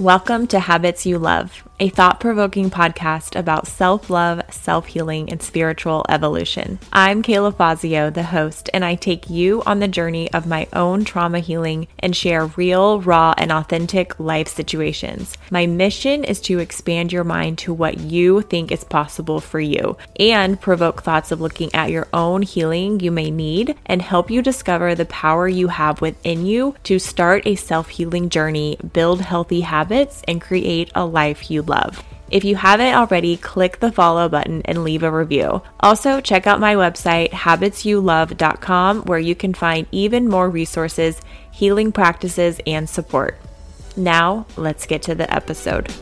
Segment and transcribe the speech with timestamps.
[0.00, 5.42] Welcome to Habits You Love, a thought provoking podcast about self love, self healing, and
[5.42, 6.78] spiritual evolution.
[6.92, 11.04] I'm Kayla Fassio, the host, and I take you on the journey of my own
[11.04, 15.38] trauma healing and share real, raw, and authentic life situations.
[15.50, 19.96] My mission is to expand your mind to what you think is possible for you
[20.18, 24.42] and provoke thoughts of looking at your own healing you may need and help you
[24.42, 29.62] discover the power you have within you to start a self healing journey, build healthy
[29.62, 32.04] habits, and create a life you love.
[32.30, 35.62] If you haven't already, click the follow button and leave a review.
[35.80, 42.60] Also, check out my website, habitsyouLove.com, where you can find even more resources, healing practices,
[42.66, 43.38] and support.
[43.96, 45.92] Now, let's get to the episode.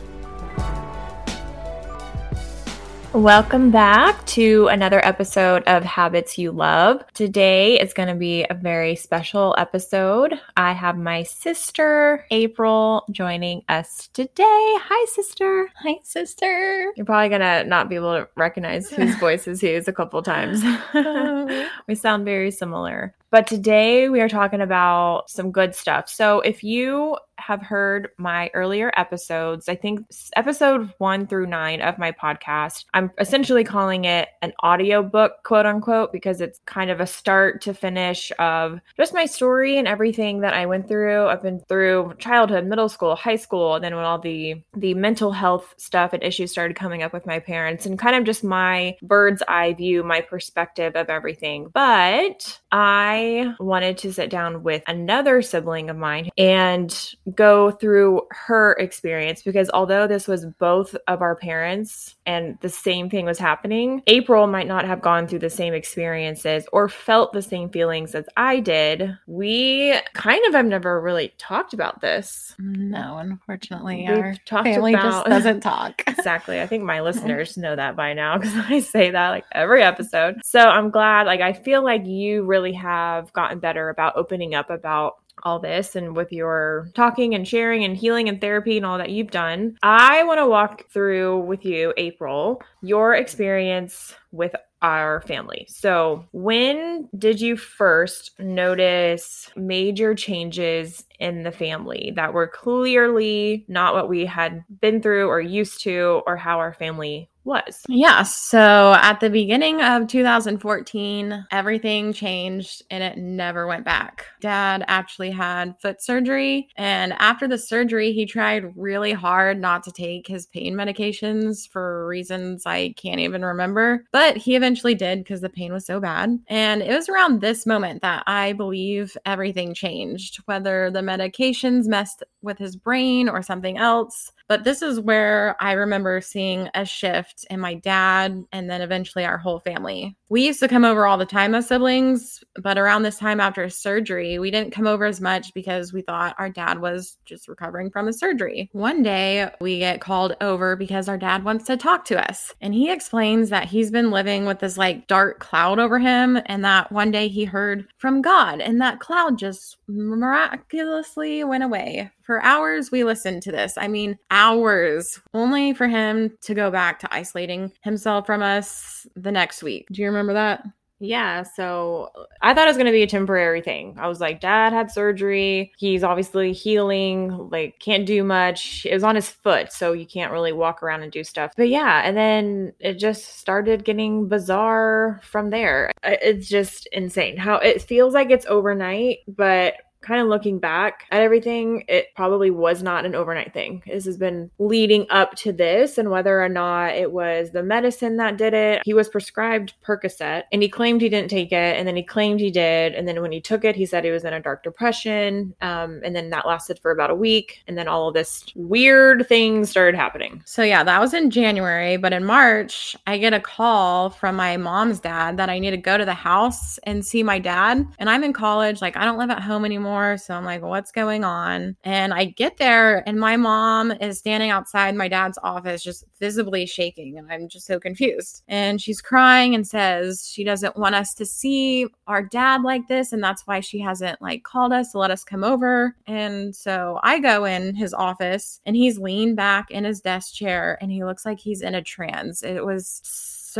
[3.13, 7.03] Welcome back to another episode of Habits You Love.
[7.15, 10.39] Today is going to be a very special episode.
[10.55, 14.43] I have my sister, April, joining us today.
[14.45, 15.71] Hi, sister.
[15.77, 16.93] Hi, sister.
[16.95, 20.21] You're probably going to not be able to recognize whose voice is whose a couple
[20.21, 20.61] times.
[20.93, 21.67] Oh.
[21.87, 23.15] we sound very similar.
[23.31, 26.09] But today we are talking about some good stuff.
[26.09, 30.05] So if you have heard my earlier episodes, I think
[30.35, 35.65] episode one through nine of my podcast, I'm essentially calling it an audio book, quote
[35.65, 40.41] unquote, because it's kind of a start to finish of just my story and everything
[40.41, 41.27] that I went through.
[41.27, 45.31] I've been through childhood, middle school, high school, and then when all the the mental
[45.31, 48.95] health stuff and issues started coming up with my parents and kind of just my
[49.01, 51.69] bird's eye view, my perspective of everything.
[51.73, 58.73] But I wanted to sit down with another sibling of mine and go through her
[58.73, 64.01] experience because although this was both of our parents and the same thing was happening,
[64.07, 68.25] April might not have gone through the same experiences or felt the same feelings as
[68.37, 69.17] I did.
[69.27, 72.55] We kind of have never really talked about this.
[72.59, 76.01] No, unfortunately, We've our family about- just doesn't talk.
[76.07, 76.61] exactly.
[76.61, 80.35] I think my listeners know that by now because I say that like every episode.
[80.43, 84.69] So I'm glad, like, I feel like you really have gotten better about opening up
[84.69, 88.97] about all this and with your talking and sharing and healing and therapy and all
[88.97, 89.77] that you've done.
[89.83, 95.65] I want to walk through with you, April, your experience with our family.
[95.69, 103.93] So, when did you first notice major changes in the family that were clearly not
[103.93, 107.83] what we had been through or used to or how our family was?
[107.89, 114.25] Yeah, so at the beginning of 2014, everything changed and it never went back.
[114.39, 119.91] Dad actually had foot surgery, and after the surgery, he tried really hard not to
[119.91, 125.41] take his pain medications for reasons I can't even remember, but he eventually did because
[125.41, 126.39] the pain was so bad.
[126.47, 132.23] And it was around this moment that I believe everything changed, whether the medications messed
[132.41, 134.31] with his brain or something else.
[134.49, 139.23] But this is where I remember seeing a shift in my dad and then eventually
[139.23, 140.17] our whole family.
[140.27, 143.69] We used to come over all the time as siblings, but around this time after
[143.69, 147.91] surgery, we didn't come over as much because we thought our dad was just recovering
[147.91, 148.69] from his surgery.
[148.73, 152.53] One day, we get called over because our dad wants to talk to us.
[152.59, 156.65] And he explains that he's been living with this like dark cloud over him and
[156.65, 162.11] that one day he heard from God and that cloud just miraculously went away.
[162.29, 163.75] For hours, we listened to this.
[163.75, 169.31] I mean, hours, only for him to go back to isolating himself from us the
[169.31, 169.87] next week.
[169.91, 170.63] Do you remember that?
[170.99, 173.95] Yeah, so uh, I thought it was going to be a temporary thing.
[173.97, 175.71] I was like, Dad had surgery.
[175.79, 178.85] He's obviously healing, like, can't do much.
[178.85, 181.53] It was on his foot, so you can't really walk around and do stuff.
[181.57, 185.91] But yeah, and then it just started getting bizarre from there.
[186.03, 191.21] It's just insane how it feels like it's overnight, but kind of looking back at
[191.21, 193.83] everything, it probably was not an overnight thing.
[193.85, 198.17] This has been leading up to this, and whether or not it was the medicine
[198.17, 201.87] that did it, he was prescribed Percocet and he claimed he didn't take it, and
[201.87, 202.93] then he claimed he did.
[202.93, 205.53] And then when he took it, he said he was in a dark depression.
[205.61, 207.63] Um, and then that lasted for about a week.
[207.67, 210.41] And then all of this weird things started happening.
[210.45, 211.97] So, yeah, that was in January.
[211.97, 215.77] But in March, I get a call from my mom's dad that I need to
[215.77, 217.85] go to the house and see my dad.
[217.99, 218.81] And I'm in college.
[218.81, 220.17] Like, I don't live at home anymore anymore.
[220.17, 221.75] So I'm like, what's going on?
[221.83, 226.65] And I get there, and my mom is standing outside my dad's office, just visibly
[226.65, 227.17] shaking.
[227.17, 228.43] And I'm just so confused.
[228.47, 233.11] And she's crying and says she doesn't want us to see our dad like this.
[233.11, 235.95] And that's why she hasn't like called us to let us come over.
[236.07, 240.77] And so I go in his office, and he's leaned back in his desk chair,
[240.81, 242.43] and he looks like he's in a trance.
[242.43, 243.01] It was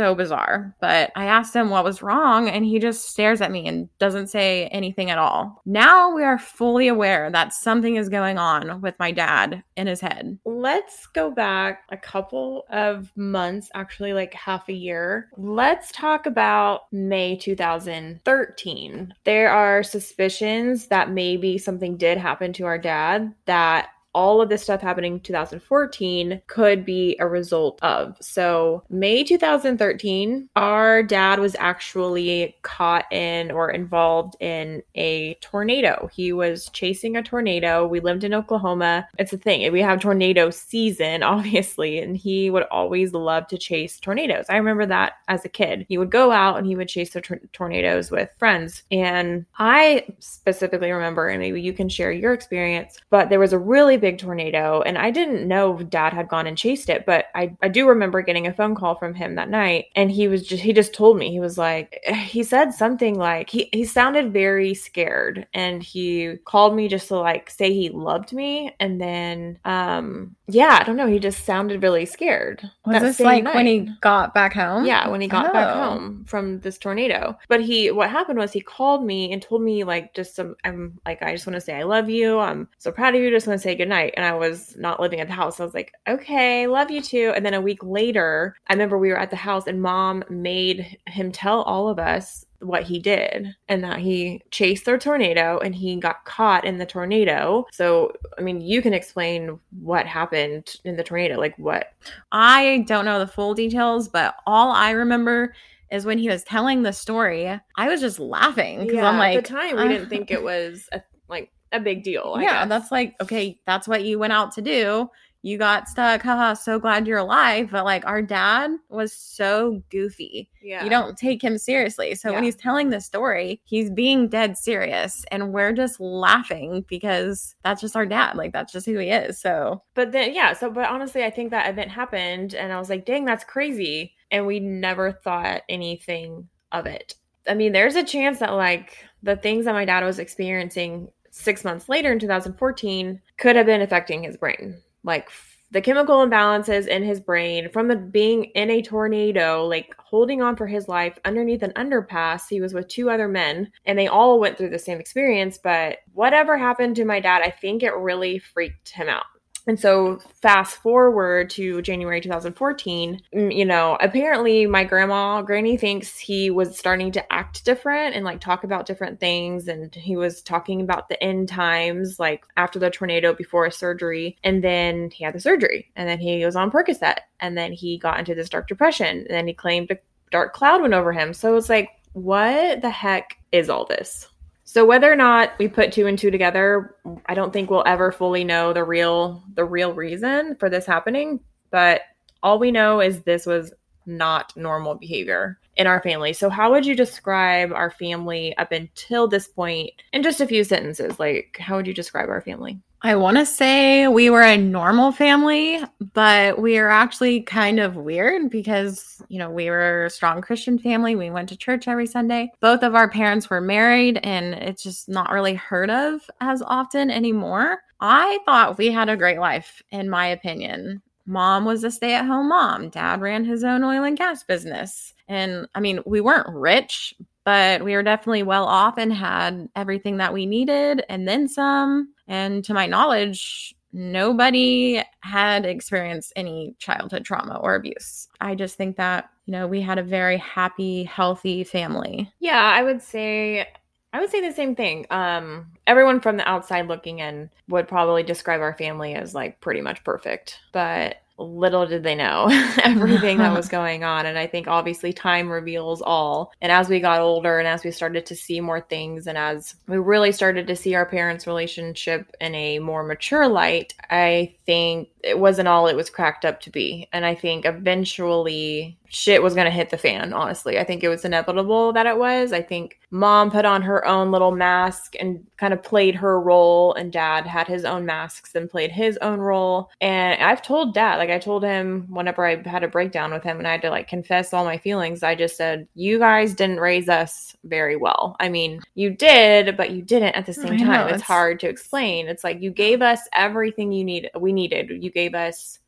[0.00, 0.74] so bizarre.
[0.80, 4.28] But I asked him what was wrong, and he just stares at me and doesn't
[4.28, 5.60] say anything at all.
[5.66, 10.00] Now we are fully aware that something is going on with my dad in his
[10.00, 10.38] head.
[10.46, 15.28] Let's go back a couple of months, actually, like half a year.
[15.36, 19.14] Let's talk about May 2013.
[19.24, 24.62] There are suspicions that maybe something did happen to our dad that all of this
[24.62, 28.16] stuff happening in 2014 could be a result of.
[28.20, 36.08] So, May 2013, our dad was actually caught in or involved in a tornado.
[36.12, 37.86] He was chasing a tornado.
[37.86, 39.08] We lived in Oklahoma.
[39.18, 39.70] It's a thing.
[39.72, 44.46] We have tornado season, obviously, and he would always love to chase tornadoes.
[44.48, 45.86] I remember that as a kid.
[45.88, 48.82] He would go out and he would chase the tor- tornadoes with friends.
[48.90, 53.58] And I specifically remember, and maybe you can share your experience, but there was a
[53.58, 57.56] really big tornado and I didn't know dad had gone and chased it, but I,
[57.62, 60.62] I do remember getting a phone call from him that night and he was just
[60.62, 64.74] he just told me he was like he said something like he he sounded very
[64.74, 70.34] scared and he called me just to like say he loved me and then um
[70.52, 72.68] yeah, I don't know, he just sounded really scared.
[72.84, 73.54] Was this like night.
[73.54, 74.84] when he got back home?
[74.84, 75.52] Yeah, when he got oh.
[75.52, 77.38] back home from this tornado.
[77.48, 80.98] But he what happened was he called me and told me like just some I'm
[81.06, 82.38] like I just want to say I love you.
[82.38, 83.30] I'm so proud of you.
[83.30, 85.60] Just want to say goodnight and I was not living at the house.
[85.60, 87.32] I was like, okay, love you too.
[87.34, 90.98] And then a week later, I remember we were at the house and mom made
[91.06, 95.74] him tell all of us what he did and that he chased the tornado and
[95.74, 97.66] he got caught in the tornado.
[97.72, 101.92] So, I mean, you can explain what happened in the tornado, like what?
[102.32, 105.54] I don't know the full details, but all I remember
[105.90, 109.38] is when he was telling the story, I was just laughing because yeah, I'm like,
[109.38, 112.34] at the time we uh, didn't think it was a, like a big deal.
[112.36, 112.68] I yeah, guess.
[112.68, 115.10] that's like, okay, that's what you went out to do.
[115.42, 116.22] You got stuck.
[116.22, 117.70] Haha, so glad you're alive.
[117.70, 120.50] But like our dad was so goofy.
[120.62, 120.84] Yeah.
[120.84, 122.14] You don't take him seriously.
[122.14, 122.36] So yeah.
[122.36, 125.24] when he's telling the story, he's being dead serious.
[125.30, 128.36] And we're just laughing because that's just our dad.
[128.36, 129.40] Like that's just who he is.
[129.40, 132.90] So But then yeah, so but honestly, I think that event happened and I was
[132.90, 134.14] like, dang, that's crazy.
[134.30, 137.14] And we never thought anything of it.
[137.48, 141.64] I mean, there's a chance that like the things that my dad was experiencing six
[141.64, 144.80] months later in 2014 could have been affecting his brain.
[145.04, 145.30] Like
[145.72, 150.56] the chemical imbalances in his brain from the being in a tornado, like holding on
[150.56, 152.42] for his life underneath an underpass.
[152.48, 155.58] He was with two other men and they all went through the same experience.
[155.62, 159.24] But whatever happened to my dad, I think it really freaked him out.
[159.70, 166.18] And so, fast forward to January 2014, mm, you know, apparently my grandma, Granny, thinks
[166.18, 169.68] he was starting to act different and like talk about different things.
[169.68, 174.36] And he was talking about the end times, like after the tornado, before a surgery.
[174.42, 175.92] And then he had the surgery.
[175.94, 177.18] And then he was on Percocet.
[177.38, 179.18] And then he got into this dark depression.
[179.18, 179.98] And then he claimed a
[180.32, 181.32] dark cloud went over him.
[181.32, 184.26] So it's like, what the heck is all this?
[184.72, 186.94] So whether or not we put two and two together,
[187.26, 191.40] I don't think we'll ever fully know the real the real reason for this happening,
[191.72, 192.02] but
[192.40, 193.72] all we know is this was
[194.10, 196.32] not normal behavior in our family.
[196.32, 200.64] So how would you describe our family up until this point in just a few
[200.64, 201.18] sentences?
[201.18, 202.78] Like how would you describe our family?
[203.02, 205.80] I want to say we were a normal family,
[206.12, 210.78] but we are actually kind of weird because, you know, we were a strong Christian
[210.78, 211.16] family.
[211.16, 212.52] We went to church every Sunday.
[212.60, 217.10] Both of our parents were married, and it's just not really heard of as often
[217.10, 217.78] anymore.
[218.00, 221.00] I thought we had a great life, in my opinion.
[221.30, 225.14] Mom was a stay at home mom, dad ran his own oil and gas business.
[225.28, 230.16] And I mean, we weren't rich, but we were definitely well off and had everything
[230.16, 232.12] that we needed and then some.
[232.26, 238.26] And to my knowledge, nobody had experienced any childhood trauma or abuse.
[238.40, 242.32] I just think that, you know, we had a very happy, healthy family.
[242.40, 243.68] Yeah, I would say
[244.12, 245.06] I would say the same thing.
[245.10, 249.80] Um everyone from the outside looking in would probably describe our family as like pretty
[249.80, 250.58] much perfect.
[250.72, 252.48] But little did they know
[252.84, 254.26] everything that was going on.
[254.26, 256.52] And I think obviously time reveals all.
[256.60, 259.74] And as we got older and as we started to see more things, and as
[259.88, 265.08] we really started to see our parents' relationship in a more mature light, I think
[265.22, 267.08] it wasn't all it was cracked up to be.
[267.12, 270.78] And I think eventually shit was going to hit the fan, honestly.
[270.78, 272.52] I think it was inevitable that it was.
[272.52, 276.94] I think mom put on her own little mask and kind of played her role,
[276.94, 279.90] and dad had his own masks and played his own role.
[280.00, 283.58] And I've told dad, like, I told him whenever I had a breakdown with him
[283.58, 286.80] and I had to like confess all my feelings, I just said, You guys didn't
[286.80, 288.36] raise us very well.
[288.38, 290.86] I mean, you did, but you didn't at the same time.
[290.86, 292.28] Know, it's, it's hard to explain.
[292.28, 295.02] It's like you gave us everything you need we needed.
[295.02, 295.80] You gave us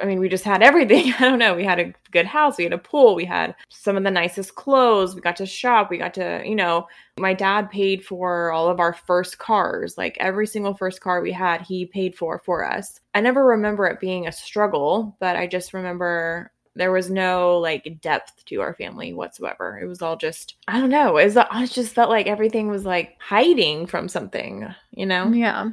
[0.00, 1.12] I mean, we just had everything.
[1.18, 1.54] I don't know.
[1.54, 2.58] We had a good house.
[2.58, 3.14] We had a pool.
[3.14, 5.14] We had some of the nicest clothes.
[5.14, 5.90] We got to shop.
[5.90, 6.86] We got to, you know,
[7.18, 9.98] my dad paid for all of our first cars.
[9.98, 13.00] Like every single first car we had, he paid for for us.
[13.14, 17.98] I never remember it being a struggle, but I just remember there was no like
[18.00, 19.78] depth to our family whatsoever.
[19.82, 21.16] It was all just I don't know.
[21.18, 25.28] It was I just felt like everything was like hiding from something, you know?
[25.32, 25.70] Yeah.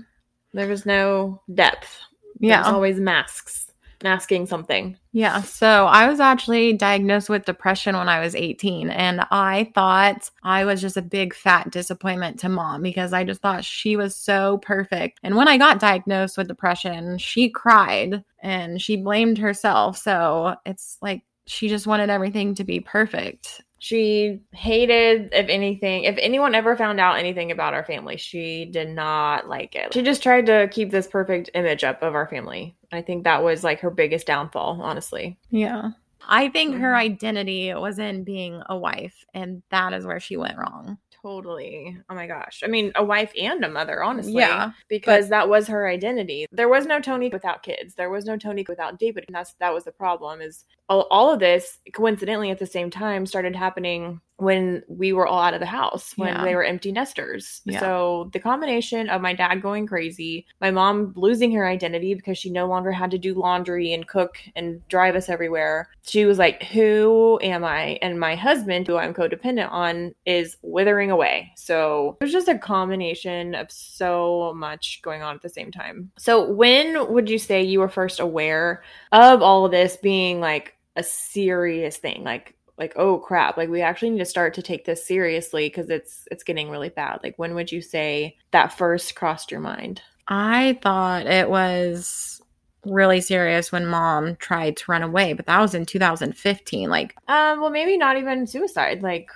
[0.53, 1.99] There was no depth.
[2.39, 2.63] Yeah.
[2.63, 3.69] There's always masks
[4.03, 4.97] masking something.
[5.11, 5.41] Yeah.
[5.41, 8.89] So I was actually diagnosed with depression when I was 18.
[8.89, 13.41] And I thought I was just a big fat disappointment to mom because I just
[13.41, 15.19] thought she was so perfect.
[15.23, 19.97] And when I got diagnosed with depression, she cried and she blamed herself.
[19.97, 23.61] So it's like she just wanted everything to be perfect.
[23.79, 28.89] She hated, if anything, if anyone ever found out anything about our family, she did
[28.89, 29.93] not like it.
[29.93, 32.75] She just tried to keep this perfect image up of our family.
[32.91, 35.39] I think that was like her biggest downfall, honestly.
[35.49, 35.91] Yeah.
[36.27, 37.13] I think her mm-hmm.
[37.13, 40.99] identity was in being a wife, and that is where she went wrong.
[41.21, 41.97] Totally.
[42.09, 42.61] Oh my gosh.
[42.63, 44.33] I mean, a wife and a mother, honestly.
[44.33, 44.71] Yeah.
[44.87, 46.45] Because but- that was her identity.
[46.51, 47.95] There was no Tony without kids.
[47.95, 49.25] There was no Tony without David.
[49.27, 52.89] And that's that was the problem is all, all of this coincidentally at the same
[52.89, 56.43] time started happening when we were all out of the house when yeah.
[56.43, 57.61] they were empty nesters.
[57.65, 57.79] Yeah.
[57.79, 62.49] So the combination of my dad going crazy, my mom losing her identity because she
[62.49, 65.89] no longer had to do laundry and cook and drive us everywhere.
[66.03, 71.11] She was like, "Who am I?" And my husband, who I'm codependent on, is withering
[71.11, 71.51] away.
[71.55, 76.11] So it was just a combination of so much going on at the same time.
[76.17, 80.75] So when would you say you were first aware of all of this being like
[80.95, 82.23] a serious thing?
[82.23, 85.89] Like like oh crap like we actually need to start to take this seriously because
[85.89, 87.19] it's it's getting really bad.
[87.21, 90.01] Like when would you say that first crossed your mind?
[90.27, 92.41] I thought it was
[92.85, 97.59] really serious when mom tried to run away but that was in 2015 like um
[97.59, 99.03] well maybe not even suicide.
[99.03, 99.29] Like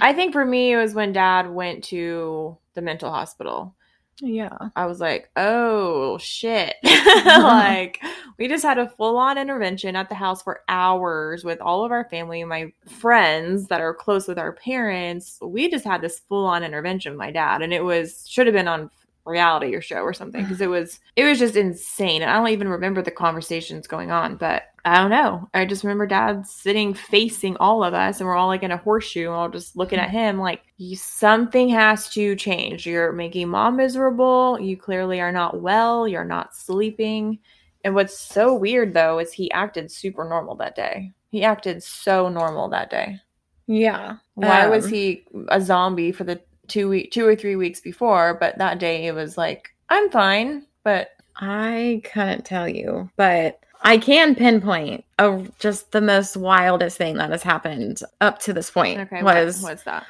[0.00, 3.74] i think for me it was when dad went to the mental hospital
[4.20, 4.56] yeah.
[4.76, 6.76] I was like, oh shit.
[6.82, 8.00] like,
[8.38, 11.92] we just had a full on intervention at the house for hours with all of
[11.92, 15.38] our family and my friends that are close with our parents.
[15.42, 18.54] We just had this full on intervention with my dad, and it was, should have
[18.54, 18.90] been on
[19.24, 22.22] reality or show or something because it was it was just insane.
[22.22, 25.48] And i don't even remember the conversations going on but i don't know.
[25.54, 28.76] I just remember dad sitting facing all of us and we're all like in a
[28.76, 30.62] horseshoe and all just looking at him like
[30.94, 32.86] something has to change.
[32.86, 34.58] You're making mom miserable.
[34.60, 36.06] You clearly are not well.
[36.06, 37.38] You're not sleeping.
[37.84, 41.12] And what's so weird though is he acted super normal that day.
[41.30, 43.20] He acted so normal that day.
[43.66, 44.16] Yeah.
[44.34, 48.34] Why um, was he a zombie for the two week two or three weeks before,
[48.34, 53.98] but that day it was like, I'm fine, but I couldn't tell you, but I
[53.98, 59.00] can pinpoint a, just the most wildest thing that has happened up to this point.
[59.00, 60.06] Okay, was what, what's that?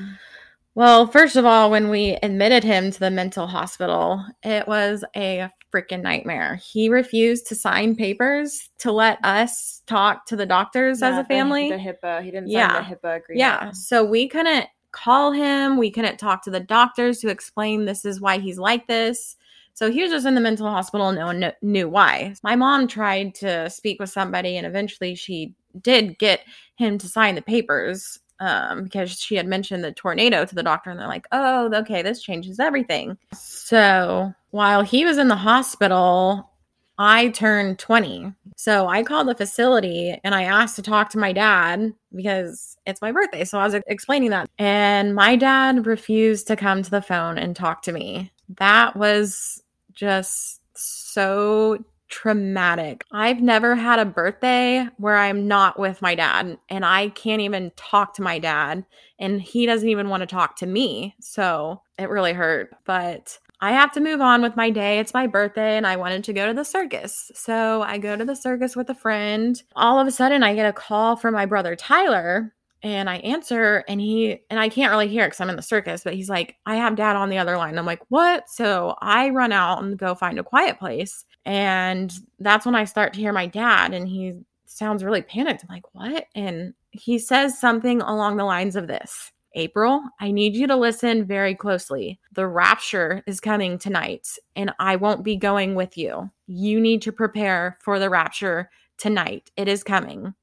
[0.76, 5.48] Well, first of all, when we admitted him to the mental hospital, it was a
[5.72, 6.56] freaking nightmare.
[6.56, 11.24] He refused to sign papers to let us talk to the doctors yeah, as a
[11.24, 11.70] family.
[11.70, 12.80] The, the HIPAA, he didn't sign yeah.
[12.80, 13.38] the HIPAA agreement.
[13.38, 15.76] Yeah, so we couldn't call him.
[15.76, 19.36] We couldn't talk to the doctors to explain this is why he's like this.
[19.74, 22.34] So he was just in the mental hospital no one knew why.
[22.44, 26.42] My mom tried to speak with somebody and eventually she did get
[26.76, 30.90] him to sign the papers um, because she had mentioned the tornado to the doctor
[30.90, 33.18] and they're like, oh, okay, this changes everything.
[33.32, 36.50] So while he was in the hospital,
[36.98, 38.32] I turned 20.
[38.56, 43.02] So I called the facility and I asked to talk to my dad because it's
[43.02, 43.44] my birthday.
[43.44, 44.48] So I was explaining that.
[44.58, 48.32] And my dad refused to come to the phone and talk to me.
[48.58, 53.04] That was just so traumatic.
[53.10, 57.72] I've never had a birthday where I'm not with my dad and I can't even
[57.74, 58.84] talk to my dad
[59.18, 61.16] and he doesn't even want to talk to me.
[61.20, 62.72] So it really hurt.
[62.84, 64.98] But I have to move on with my day.
[64.98, 67.30] It's my birthday and I wanted to go to the circus.
[67.34, 69.62] So I go to the circus with a friend.
[69.74, 72.52] All of a sudden, I get a call from my brother Tyler
[72.82, 76.04] and I answer and he and I can't really hear because I'm in the circus,
[76.04, 77.78] but he's like, I have dad on the other line.
[77.78, 78.50] I'm like, what?
[78.50, 81.24] So I run out and go find a quiet place.
[81.46, 84.34] And that's when I start to hear my dad, and he
[84.66, 85.64] sounds really panicked.
[85.64, 86.26] I'm like, what?
[86.34, 91.24] And he says something along the lines of this April, I need you to listen
[91.24, 92.18] very closely.
[92.32, 96.30] The rapture is coming tonight, and I won't be going with you.
[96.46, 99.50] You need to prepare for the rapture tonight.
[99.56, 100.34] It is coming.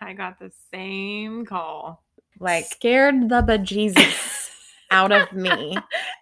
[0.00, 2.02] I got the same call.
[2.38, 4.50] Like, scared the bejesus
[4.90, 5.76] out of me.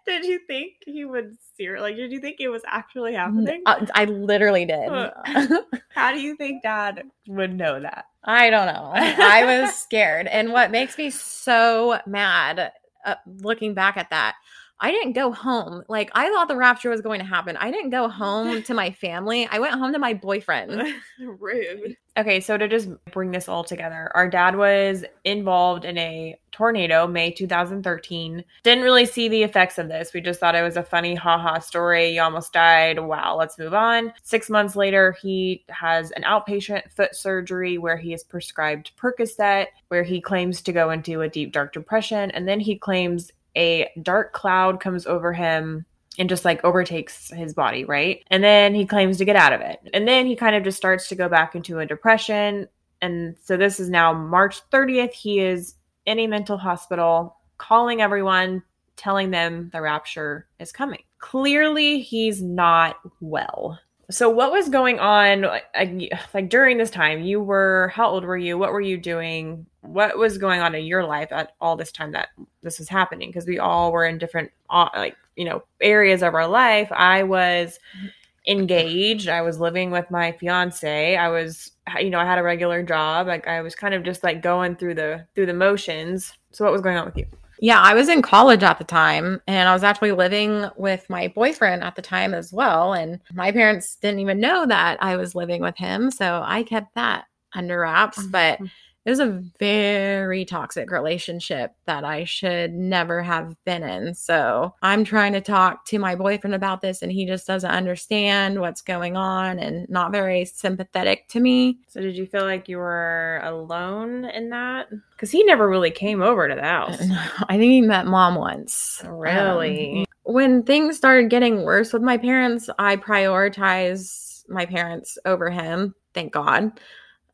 [0.07, 3.63] did you think he would ser like did you think it was actually happening?
[3.67, 4.91] Uh, I literally did.
[5.91, 8.07] How do you think dad would know that?
[8.25, 8.93] I don't know.
[8.95, 10.27] I was scared.
[10.27, 12.73] And what makes me so mad
[13.05, 14.37] uh, looking back at that
[14.81, 15.85] I didn't go home.
[15.89, 17.57] Like I thought the rapture was going to happen.
[17.59, 19.47] I didn't go home to my family.
[19.51, 20.83] I went home to my boyfriend.
[21.21, 21.97] Rude.
[22.17, 27.07] Okay, so to just bring this all together, our dad was involved in a tornado
[27.07, 28.45] May 2013.
[28.65, 30.13] Didn't really see the effects of this.
[30.13, 32.11] We just thought it was a funny haha story.
[32.11, 32.99] You almost died.
[32.99, 34.13] Wow, let's move on.
[34.25, 40.03] 6 months later, he has an outpatient foot surgery where he is prescribed Percocet, where
[40.03, 44.33] he claims to go into a deep dark depression and then he claims a dark
[44.33, 45.85] cloud comes over him
[46.19, 48.23] and just like overtakes his body, right?
[48.29, 49.79] And then he claims to get out of it.
[49.95, 52.69] And then he kind of just starts to go back into a depression.
[53.01, 55.13] And so this is now March 30th.
[55.13, 55.75] He is
[56.07, 58.63] in a mental hospital, calling everyone,
[58.97, 61.03] telling them the rapture is coming.
[61.19, 63.79] Clearly, he's not well.
[64.11, 67.23] So what was going on like, like during this time?
[67.23, 68.59] You were how old were you?
[68.59, 69.67] What were you doing?
[69.83, 72.29] What was going on in your life at all this time that
[72.63, 73.31] this was happening?
[73.31, 76.91] Because we all were in different uh, like you know areas of our life.
[76.93, 77.79] I was
[78.47, 79.29] engaged.
[79.29, 81.17] I was living with my fiance.
[81.17, 83.27] I was you know I had a regular job.
[83.27, 86.35] Like I was kind of just like going through the through the motions.
[86.53, 87.27] So what was going on with you?
[87.61, 91.29] Yeah, I was in college at the time and I was actually living with my
[91.29, 92.95] boyfriend at the time as well.
[92.95, 96.11] And my parents didn't even know that I was living with him.
[96.11, 98.19] So I kept that under wraps.
[98.19, 98.31] Mm-hmm.
[98.31, 98.61] But
[99.05, 104.15] it was a very toxic relationship that I should never have been in.
[104.15, 108.61] So I'm trying to talk to my boyfriend about this, and he just doesn't understand
[108.61, 111.79] what's going on and not very sympathetic to me.
[111.89, 114.89] So, did you feel like you were alone in that?
[115.13, 117.01] Because he never really came over to the house.
[117.49, 119.03] I think he met mom once.
[119.07, 120.01] Really?
[120.01, 125.95] Um, when things started getting worse with my parents, I prioritized my parents over him.
[126.13, 126.79] Thank God.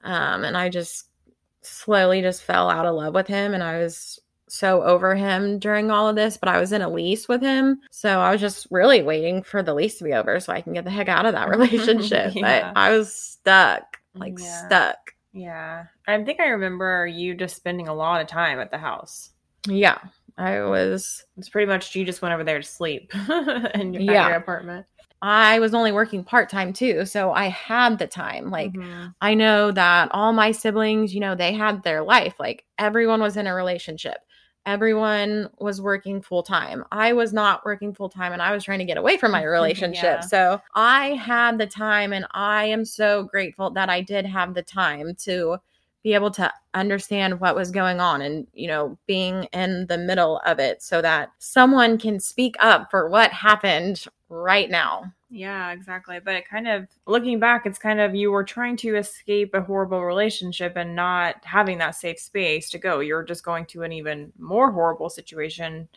[0.05, 1.07] Um, and I just
[1.66, 5.90] slowly just fell out of love with him and I was so over him during
[5.90, 7.81] all of this, but I was in a lease with him.
[7.90, 10.72] So I was just really waiting for the lease to be over so I can
[10.72, 12.35] get the heck out of that relationship.
[12.35, 12.72] yeah.
[12.72, 14.66] But I was stuck, like yeah.
[14.66, 15.12] stuck.
[15.33, 15.85] Yeah.
[16.07, 19.31] I think I remember you just spending a lot of time at the house.
[19.66, 19.98] Yeah.
[20.38, 21.24] I was.
[21.38, 23.12] It's pretty much you just went over there to sleep
[23.74, 24.29] in your, yeah.
[24.29, 24.87] your apartment.
[25.29, 27.05] I was only working part time too.
[27.05, 28.49] So I had the time.
[28.49, 29.09] Like, mm-hmm.
[29.21, 32.35] I know that all my siblings, you know, they had their life.
[32.39, 34.19] Like, everyone was in a relationship,
[34.67, 36.85] everyone was working full time.
[36.93, 39.43] I was not working full time and I was trying to get away from my
[39.59, 40.03] relationship.
[40.03, 40.21] yeah.
[40.21, 44.62] So I had the time, and I am so grateful that I did have the
[44.62, 45.57] time to
[46.05, 50.41] be able to understand what was going on and you know being in the middle
[50.47, 56.19] of it so that someone can speak up for what happened right now yeah exactly
[56.25, 59.61] but it kind of looking back it's kind of you were trying to escape a
[59.61, 63.93] horrible relationship and not having that safe space to go you're just going to an
[63.93, 65.89] even more horrible situation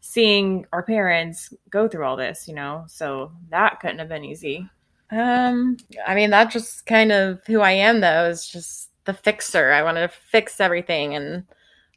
[0.00, 4.66] seeing our parents go through all this you know so that couldn't have been easy
[5.10, 9.72] um i mean that's just kind of who i am though is just the fixer.
[9.72, 11.44] I wanted to fix everything and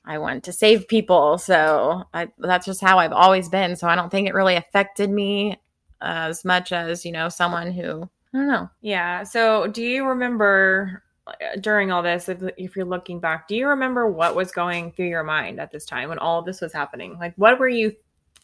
[0.06, 1.38] I want to save people.
[1.38, 3.76] So I, that's just how I've always been.
[3.76, 5.60] So I don't think it really affected me
[6.02, 8.70] as much as, you know, someone who, I don't know.
[8.82, 9.24] Yeah.
[9.24, 13.68] So do you remember uh, during all this, if, if you're looking back, do you
[13.68, 16.74] remember what was going through your mind at this time when all of this was
[16.74, 17.18] happening?
[17.20, 17.94] Like, what were you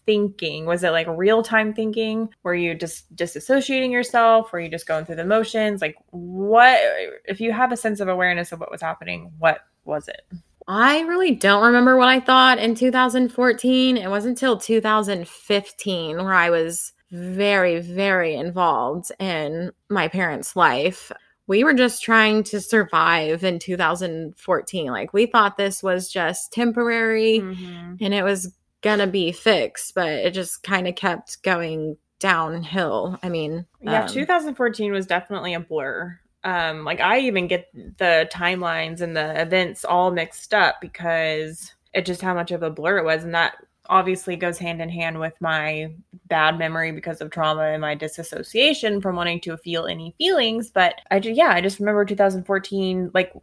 [0.06, 0.65] thinking?
[0.65, 2.30] Was it like real time thinking?
[2.43, 4.52] Were you just disassociating yourself?
[4.52, 5.82] Were you just going through the motions?
[5.82, 6.80] Like, what,
[7.26, 10.22] if you have a sense of awareness of what was happening, what was it?
[10.67, 13.98] I really don't remember what I thought in 2014.
[13.98, 21.12] It wasn't until 2015 where I was very, very involved in my parents' life.
[21.48, 24.88] We were just trying to survive in 2014.
[24.91, 27.96] Like, we thought this was just temporary Mm-hmm.
[28.02, 33.17] and it was gonna be fixed, but it just kind of kept going downhill.
[33.24, 36.20] I mean, Yeah, um, 2014 was definitely a blur.
[36.43, 42.06] Um, like I even get the timelines and the events all mixed up because it
[42.06, 43.56] just how much of a blur it was, and that
[43.89, 45.91] obviously goes hand in hand with my
[46.28, 50.69] bad memory because of trauma and my disassociation from wanting to feel any feelings.
[50.71, 53.12] But I just yeah, I just remember 2014.
[53.13, 53.34] Like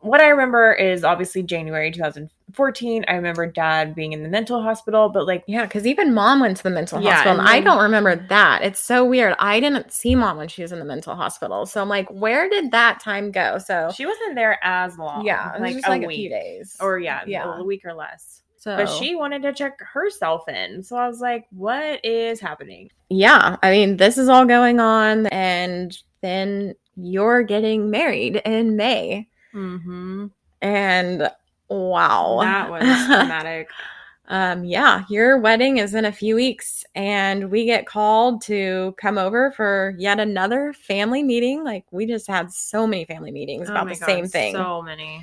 [0.00, 3.04] what I remember is obviously January 2014.
[3.06, 6.56] I remember dad being in the mental hospital, but like Yeah, because even mom went
[6.56, 8.62] to the mental Yeah, hospital, and, and I don't remember that.
[8.62, 9.36] It's so weird.
[9.38, 12.48] I didn't see mom when she was in the mental hospital, so I'm like, where
[12.50, 13.58] did that time go?
[13.58, 15.24] So she wasn't there as long.
[15.24, 17.58] yeah, like, a, like a few days, or yeah, Yeah.
[17.58, 18.41] a week or less.
[18.62, 20.82] So But she wanted to check herself in.
[20.84, 22.90] So I was like, what is happening?
[23.10, 29.28] yeah, I mean, this is all going on, and then you're getting married in May,
[29.54, 30.26] Mm-hmm.
[30.62, 31.30] and
[31.68, 33.68] wow, That was dramatic.
[34.28, 39.18] um, yeah, your wedding is in a few weeks, and we get called to come
[39.18, 41.64] over for yet another family meeting.
[41.64, 44.54] Like we just had so many family meetings Oh about the God, same thing.
[44.54, 45.22] So many.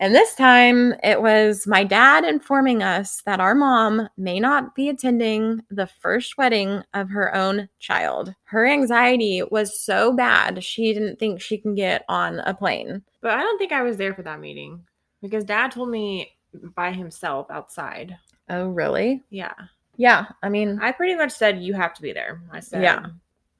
[0.00, 4.88] And this time it was my dad informing us that our mom may not be
[4.88, 8.34] attending the first wedding of her own child.
[8.44, 13.02] Her anxiety was so bad, she didn't think she can get on a plane.
[13.20, 14.84] But I don't think I was there for that meeting
[15.20, 16.32] because dad told me
[16.74, 18.16] by himself outside.
[18.48, 19.22] Oh, really?
[19.30, 19.54] Yeah.
[19.96, 20.26] Yeah.
[20.42, 22.40] I mean, I pretty much said, you have to be there.
[22.52, 23.06] I said, Yeah.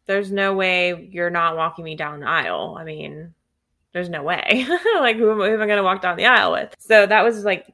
[0.06, 2.76] There's no way you're not walking me down the aisle.
[2.78, 3.34] I mean,
[3.92, 4.66] there's no way.
[4.96, 6.74] like, who am, who am I going to walk down the aisle with?
[6.78, 7.66] So that was like,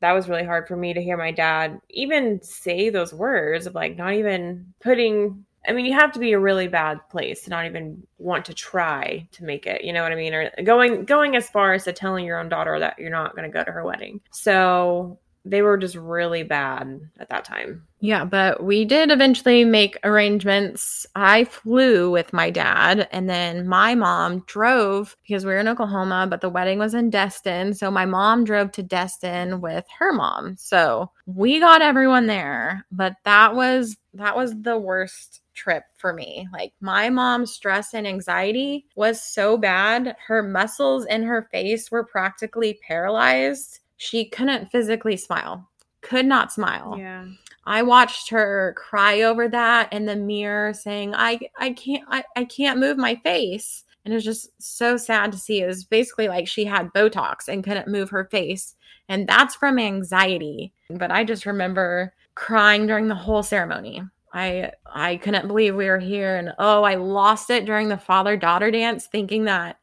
[0.00, 3.74] that was really hard for me to hear my dad even say those words of
[3.74, 5.44] like not even putting.
[5.68, 8.54] I mean, you have to be a really bad place to not even want to
[8.54, 9.84] try to make it.
[9.84, 10.32] You know what I mean?
[10.32, 13.50] Or going going as far as to telling your own daughter that you're not going
[13.50, 14.22] to go to her wedding.
[14.30, 17.86] So they were just really bad at that time.
[18.00, 21.06] Yeah, but we did eventually make arrangements.
[21.14, 26.26] I flew with my dad, and then my mom drove because we were in Oklahoma,
[26.28, 27.74] but the wedding was in Destin.
[27.74, 30.56] So my mom drove to Destin with her mom.
[30.58, 36.48] So we got everyone there, but that was that was the worst trip for me.
[36.52, 40.16] Like my mom's stress and anxiety was so bad.
[40.26, 43.80] Her muscles in her face were practically paralyzed.
[44.02, 45.68] She couldn't physically smile.
[46.00, 46.96] Could not smile.
[46.98, 47.26] Yeah.
[47.66, 52.44] I watched her cry over that in the mirror saying, I I can't I, I
[52.46, 53.84] can't move my face.
[54.06, 55.60] And it was just so sad to see.
[55.60, 58.74] It was basically like she had Botox and couldn't move her face.
[59.10, 60.72] And that's from anxiety.
[60.88, 64.02] But I just remember crying during the whole ceremony.
[64.32, 68.70] I I couldn't believe we were here and oh, I lost it during the father-daughter
[68.70, 69.76] dance thinking that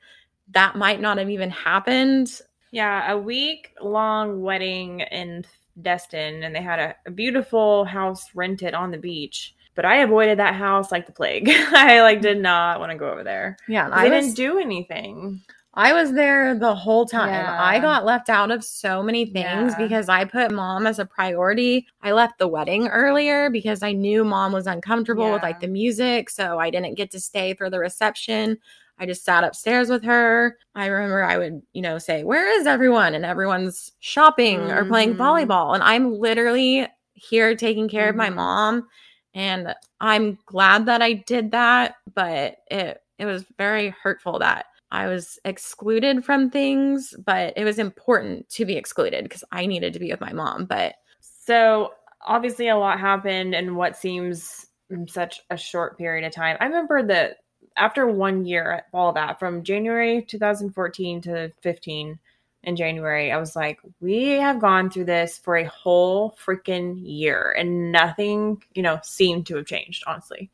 [0.54, 2.42] that might not have even happened.
[2.72, 5.46] Yeah, a week long wedding in
[5.82, 9.54] Destin, and they had a, a beautiful house rented on the beach.
[9.76, 11.50] But I avoided that house like the plague.
[11.52, 13.58] I like did not want to go over there.
[13.68, 15.42] Yeah, I was- didn't do anything.
[15.76, 17.30] I was there the whole time.
[17.30, 17.56] Yeah.
[17.62, 19.78] I got left out of so many things Yeah.
[19.78, 21.86] because I put mom as a priority.
[22.02, 26.32] I left the wedding earlier because I knew mom was uncomfortable with like the music.
[26.32, 28.58] So I didn't get to stay for the reception.
[29.00, 30.58] I just sat upstairs with her.
[30.76, 33.14] I remember I would, you know, say, Where is everyone?
[33.16, 35.18] And everyone's shopping or playing Mhm.
[35.18, 35.74] volleyball.
[35.74, 38.36] And I'm literally here taking care of my Mhm.
[38.36, 38.88] mom.
[39.34, 45.08] And I'm glad that I did that, but it it was very hurtful that I
[45.08, 50.00] was excluded from things, but it was important to be excluded because I needed to
[50.00, 50.66] be with my mom.
[50.66, 51.94] But So
[52.26, 54.66] obviously, a lot happened in what seems
[55.08, 56.58] such a short period of time.
[56.60, 57.38] I remember that
[57.78, 62.20] after one year at all that, from January 2014 to 15
[62.64, 67.56] in January, I was like, we have gone through this for a whole freaking year,
[67.58, 70.04] and nothing, you know, seemed to have changed.
[70.08, 70.50] Honestly,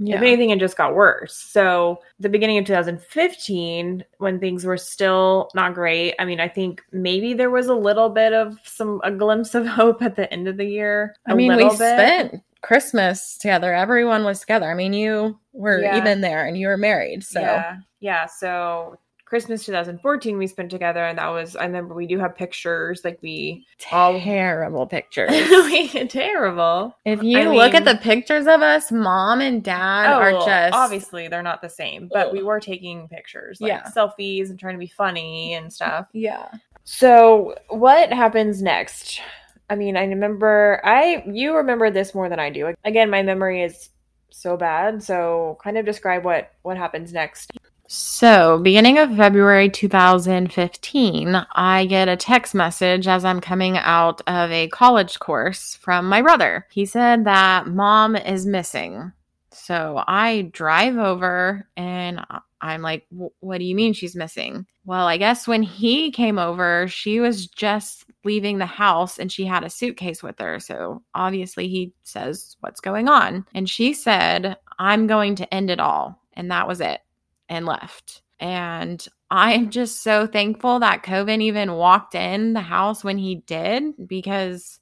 [0.00, 1.34] if anything, it just got worse.
[1.34, 6.82] So the beginning of 2015, when things were still not great, I mean, I think
[6.92, 10.46] maybe there was a little bit of some a glimpse of hope at the end
[10.46, 11.16] of the year.
[11.26, 11.72] I mean, we bit.
[11.72, 13.72] spent Christmas together.
[13.74, 14.70] Everyone was together.
[14.70, 15.96] I mean, you were Yeah.
[15.98, 17.24] even there and you were married.
[17.24, 18.26] So yeah, yeah.
[18.26, 23.02] So Christmas 2014 we spent together, and that was I remember we do have pictures
[23.04, 25.28] like we all Terrible pictures.
[25.30, 26.96] we terrible.
[27.04, 30.74] if you I look at the pictures of us, mom and dad are oh, just
[30.74, 33.82] obviously they're not the same, but we were taking pictures, like Yeah.
[33.94, 36.06] selfies and trying to be funny and stuff.
[36.14, 36.48] Yeah.
[36.84, 39.20] So what happens next?
[39.70, 42.74] I mean, I remember I you remember this more than I do.
[42.84, 43.90] Again, my memory is
[44.30, 45.02] so bad.
[45.02, 47.50] So kind of describe what what happens next.
[47.90, 54.50] So, beginning of February 2015, I get a text message as I'm coming out of
[54.50, 56.66] a college course from my brother.
[56.70, 59.12] He said that mom is missing.
[59.52, 62.20] So, I drive over and
[62.60, 63.06] I'm like,
[63.40, 64.66] What do you mean she's missing?
[64.84, 69.44] Well, I guess when he came over, she was just leaving the house and she
[69.44, 70.60] had a suitcase with her.
[70.60, 73.46] So, obviously, he says, What's going on?
[73.54, 76.20] And she said, I'm going to end it all.
[76.34, 77.00] And that was it
[77.48, 78.22] and left.
[78.40, 83.84] And I'm just so thankful that Coven even walked in the house when he did
[84.06, 84.80] because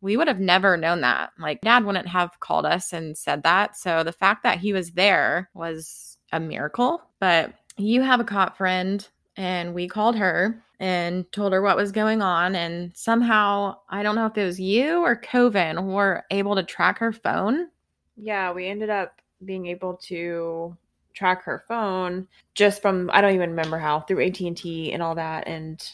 [0.00, 1.30] we would have never known that.
[1.38, 3.76] Like, dad wouldn't have called us and said that.
[3.76, 7.02] So the fact that he was there was a miracle.
[7.18, 9.06] But you have a cop friend,
[9.38, 12.56] and we called her and told her what was going on.
[12.56, 16.98] And somehow, I don't know if it was you or Coven, were able to track
[16.98, 17.68] her phone.
[18.16, 20.76] Yeah, we ended up being able to
[21.14, 25.48] track her phone just from I don't even remember how through AT&T and all that
[25.48, 25.84] and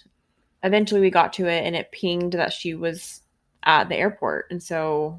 [0.62, 3.22] eventually we got to it and it pinged that she was
[3.62, 5.18] at the airport and so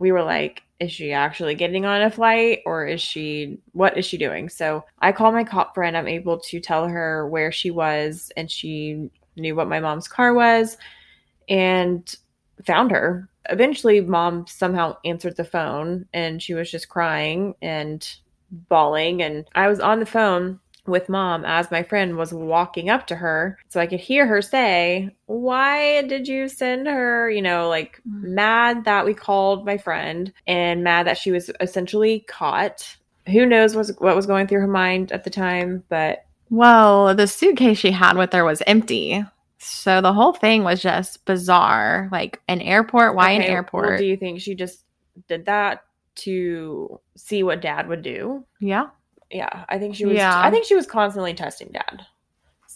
[0.00, 4.06] we were like is she actually getting on a flight or is she what is
[4.06, 4.48] she doing?
[4.48, 5.96] So i call my cop friend.
[5.96, 10.32] I'm able to tell her where she was and she knew what my mom's car
[10.34, 10.78] was
[11.48, 12.12] and
[12.64, 13.28] found her.
[13.50, 18.16] Eventually mom somehow answered the phone and she was just crying and
[18.68, 23.06] bawling and i was on the phone with mom as my friend was walking up
[23.06, 27.68] to her so i could hear her say why did you send her you know
[27.68, 28.22] like mm.
[28.22, 33.74] mad that we called my friend and mad that she was essentially caught who knows
[33.76, 37.92] was what was going through her mind at the time but Well, the suitcase she
[37.92, 39.24] had with her was empty.
[39.58, 42.08] So the whole thing was just bizarre.
[42.10, 43.98] Like an airport, why an Okay, well, airport?
[43.98, 44.84] do you think she just
[45.28, 45.84] did that
[46.16, 48.88] to see what dad would do yeah.
[49.30, 50.40] Yeah i think she was Yeah.
[50.40, 52.06] i think she was constantly testing dad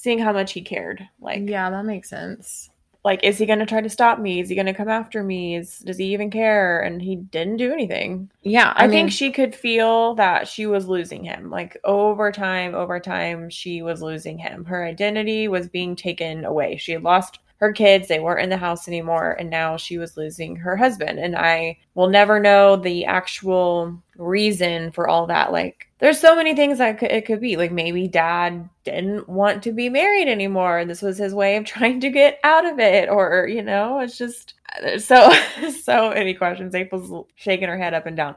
[0.04, 2.68] seeing how much he cared like yeah, that makes sense.
[3.06, 4.38] like is he going to try to stop me?
[4.38, 5.56] Is he going to come after me?
[5.56, 6.80] Is does he even care?
[6.82, 8.30] And he didn't do anything.
[8.42, 11.48] Yeah, i, I, mean, think she could feel that she was losing him.
[11.48, 14.66] Like over time over time she was losing him.
[14.66, 16.76] Her identity was being taken away.
[16.76, 18.06] She had lost her kids.
[18.06, 19.36] They weren't in the house anymore.
[19.38, 21.18] And now she was losing her husband.
[21.18, 25.50] And i will never know the actual reason for all that.
[25.50, 29.72] Like there's so many things that it could be like maybe dad didn't want to
[29.72, 33.08] be married anymore and this was his way of trying to get out of it
[33.08, 34.52] or you know it's just
[34.98, 35.32] so
[35.82, 36.74] so many questions.
[36.74, 38.34] April's shaking her head up and down.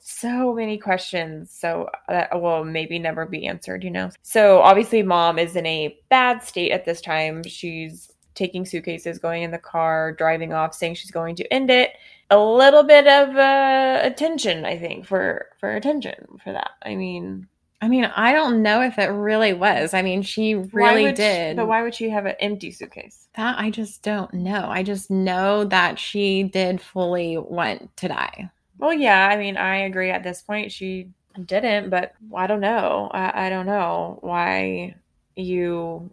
[0.00, 1.52] So many questions.
[1.52, 4.10] So uh, that will maybe never be answered you know?
[4.22, 7.44] So obviously mom is in a bad state at this time.
[7.44, 11.92] She's taking suitcases going in the car driving off saying she's going to end it
[12.30, 17.46] a little bit of uh, attention i think for for attention for that i mean
[17.80, 19.94] I mean, I don't know if it really was.
[19.94, 21.56] I mean, she really would she- did.
[21.56, 24.66] but why would she have an empty suitcase that I just don't know.
[24.68, 28.50] I just know that she did fully want to die.
[28.78, 31.08] well yeah i mean i agree at this point she
[31.46, 34.96] didn't but i don't know i, I don't know why
[35.36, 36.10] you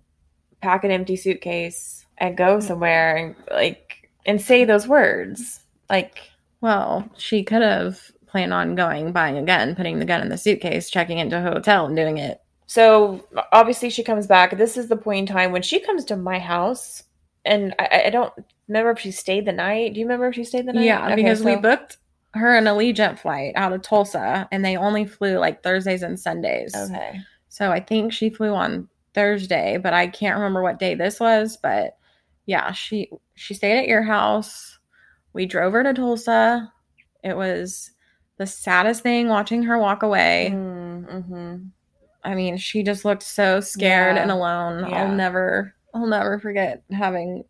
[0.62, 6.20] pack an empty suitcase and go somewhere and like and say those words like
[6.62, 10.38] Well, she could have planned on going, buying a gun, putting the gun in the
[10.38, 12.42] suitcase, checking into a hotel, and doing it.
[12.68, 14.58] So obviously she comes back.
[14.58, 17.04] This is the point in time when she comes to my house,
[17.46, 18.34] and I, I don't
[18.68, 19.94] remember if she stayed the night.
[19.94, 20.86] Do you remember if she stayed the night?
[20.86, 21.98] Yeah, Okay, because we booked
[22.34, 26.76] her an Allegiant flight out of Tulsa, and they only flew like Thursdays and Sundays.
[26.76, 27.22] Okay.
[27.50, 31.58] So I think she flew on Thursday, but I can't remember what day this was.
[31.58, 31.98] But
[32.46, 34.75] yeah, she she stayed at your house.
[35.36, 36.72] We drove her to Tulsa.
[37.24, 37.92] It was
[38.38, 40.52] the saddest thing watching her walk away.
[40.54, 41.58] Mm-hmm.
[42.24, 44.22] I mean, she just looked so scared Yeah.
[44.24, 44.90] and alone.
[44.90, 45.04] Yeah.
[45.04, 47.44] I'll never I'll never forget having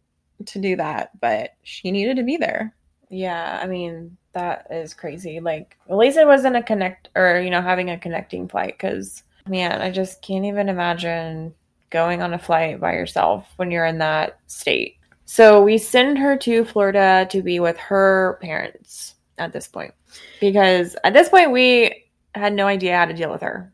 [0.46, 2.76] to do that, but she needed to be there.
[3.10, 5.40] Yeah, I mean that is crazy.
[5.40, 9.24] Like at least it wasn't a connect or you know having a connecting flight because
[9.48, 11.54] man, I just can't even imagine
[11.92, 14.98] going on a flight by yourself when you're in that state.
[15.26, 19.94] So we send her to Florida to be with her parents at this point
[20.40, 23.72] because at this point we had no idea how to deal with her.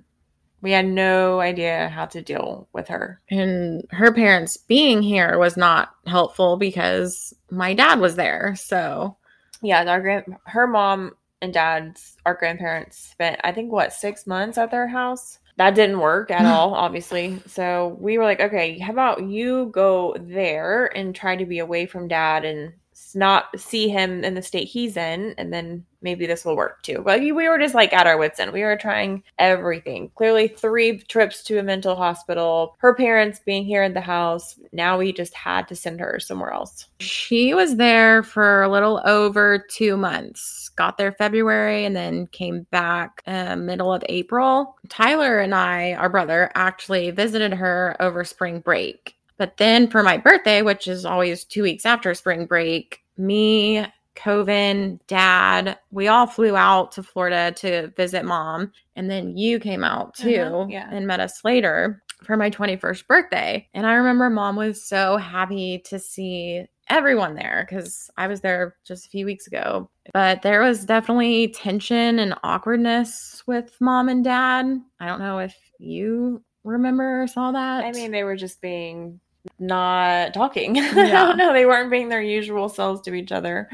[0.62, 3.20] We had no idea how to deal with her.
[3.30, 8.56] And her parents being here was not helpful because my dad was there.
[8.56, 9.18] So,
[9.62, 14.58] yeah, our grand her mom and dad's our grandparents spent I think what 6 months
[14.58, 15.40] at their house.
[15.62, 17.40] That didn't work at all, obviously.
[17.46, 21.86] So we were like, okay, how about you go there and try to be away
[21.86, 22.74] from dad and
[23.16, 27.02] not see him in the state he's in, and then maybe this will work too.
[27.04, 28.52] But we were just like at our wits' end.
[28.52, 30.12] We were trying everything.
[30.16, 34.60] Clearly, three trips to a mental hospital, her parents being here in the house.
[34.72, 36.88] Now we just had to send her somewhere else.
[37.00, 40.70] She was there for a little over two months.
[40.70, 44.78] Got there February and then came back uh, middle of April.
[44.90, 49.16] Tyler and I, our brother, actually visited her over spring break.
[49.38, 55.00] But then for my birthday, which is always two weeks after spring break, me, Coven,
[55.08, 58.72] dad, we all flew out to Florida to visit mom.
[58.96, 60.90] And then you came out too Uh-huh, yeah.
[60.92, 63.68] and met us later for my 21st birthday.
[63.74, 68.76] And I remember mom was so happy to see everyone there because I was there
[68.86, 69.90] just a few weeks ago.
[70.14, 74.66] But there was definitely tension and awkwardness with mom and dad.
[75.00, 77.86] I don't know if you remember or saw that.
[77.86, 79.20] I mean, they were just being
[79.60, 80.78] not talking.
[80.80, 81.26] I Yeah.
[81.26, 81.54] don't know.
[81.54, 83.70] They weren't being their usual selves to each other.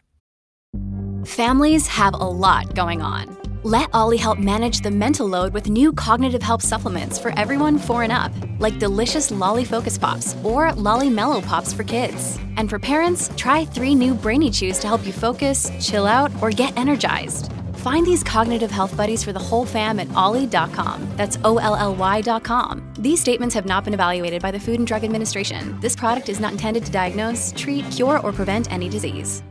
[1.25, 3.35] Families have a lot going on.
[3.63, 8.03] Let OLLY help manage the mental load with new cognitive help supplements for everyone four
[8.03, 12.39] and up, like delicious Lolly Focus Pops or Lolly Mellow Pops for kids.
[12.55, 16.49] And for parents, try three new Brainy Chews to help you focus, chill out, or
[16.49, 17.51] get energized.
[17.77, 21.07] Find these cognitive health buddies for the whole fam at olly.com.
[21.15, 22.93] That's O L L Y.com.
[22.99, 25.79] These statements have not been evaluated by the Food and Drug Administration.
[25.79, 29.43] This product is not intended to diagnose, treat, cure, or prevent any disease.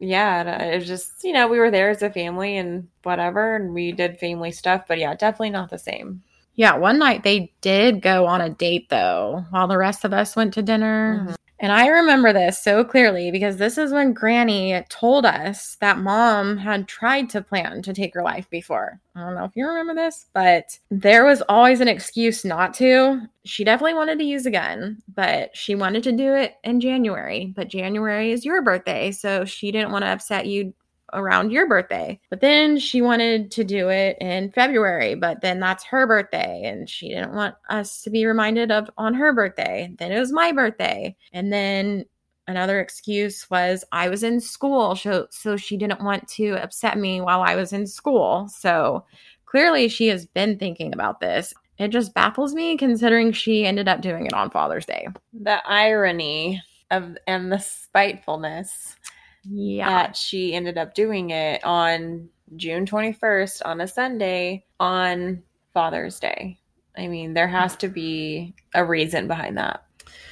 [0.00, 2.86] Yeah, and, uh, it was just, you know, we were there as a family and
[3.02, 6.22] whatever, and we did family stuff, but yeah, definitely not the same.
[6.54, 10.34] Yeah, one night they did go on a date though, while the rest of us
[10.36, 11.26] went to dinner.
[11.28, 11.34] Mhm.
[11.60, 16.56] And I remember this so clearly because this is when Granny told us that mom
[16.56, 19.00] had tried to plan to take her life before.
[19.16, 23.22] I don't know if you remember this, but there was always an excuse not to.
[23.44, 27.52] She definitely wanted to use a gun, but she wanted to do it in January.
[27.56, 30.72] But January is your birthday, so she didn't want to upset you
[31.12, 32.20] around your birthday.
[32.30, 36.88] But then she wanted to do it in February, but then that's her birthday and
[36.88, 39.92] she didn't want us to be reminded of on her birthday.
[39.98, 41.16] Then it was my birthday.
[41.32, 42.04] And then
[42.46, 47.20] another excuse was I was in school, so so she didn't want to upset me
[47.20, 48.48] while I was in school.
[48.48, 49.04] So
[49.46, 51.54] clearly she has been thinking about this.
[51.78, 55.08] It just baffles me considering she ended up doing it on Father's Day.
[55.32, 58.96] The irony of and the spitefulness
[59.44, 59.88] Yeah.
[59.88, 65.42] that she ended up doing it on June 21st on a Sunday on
[65.74, 66.58] Father's Day.
[66.96, 69.84] I mean, there has to be a reason behind that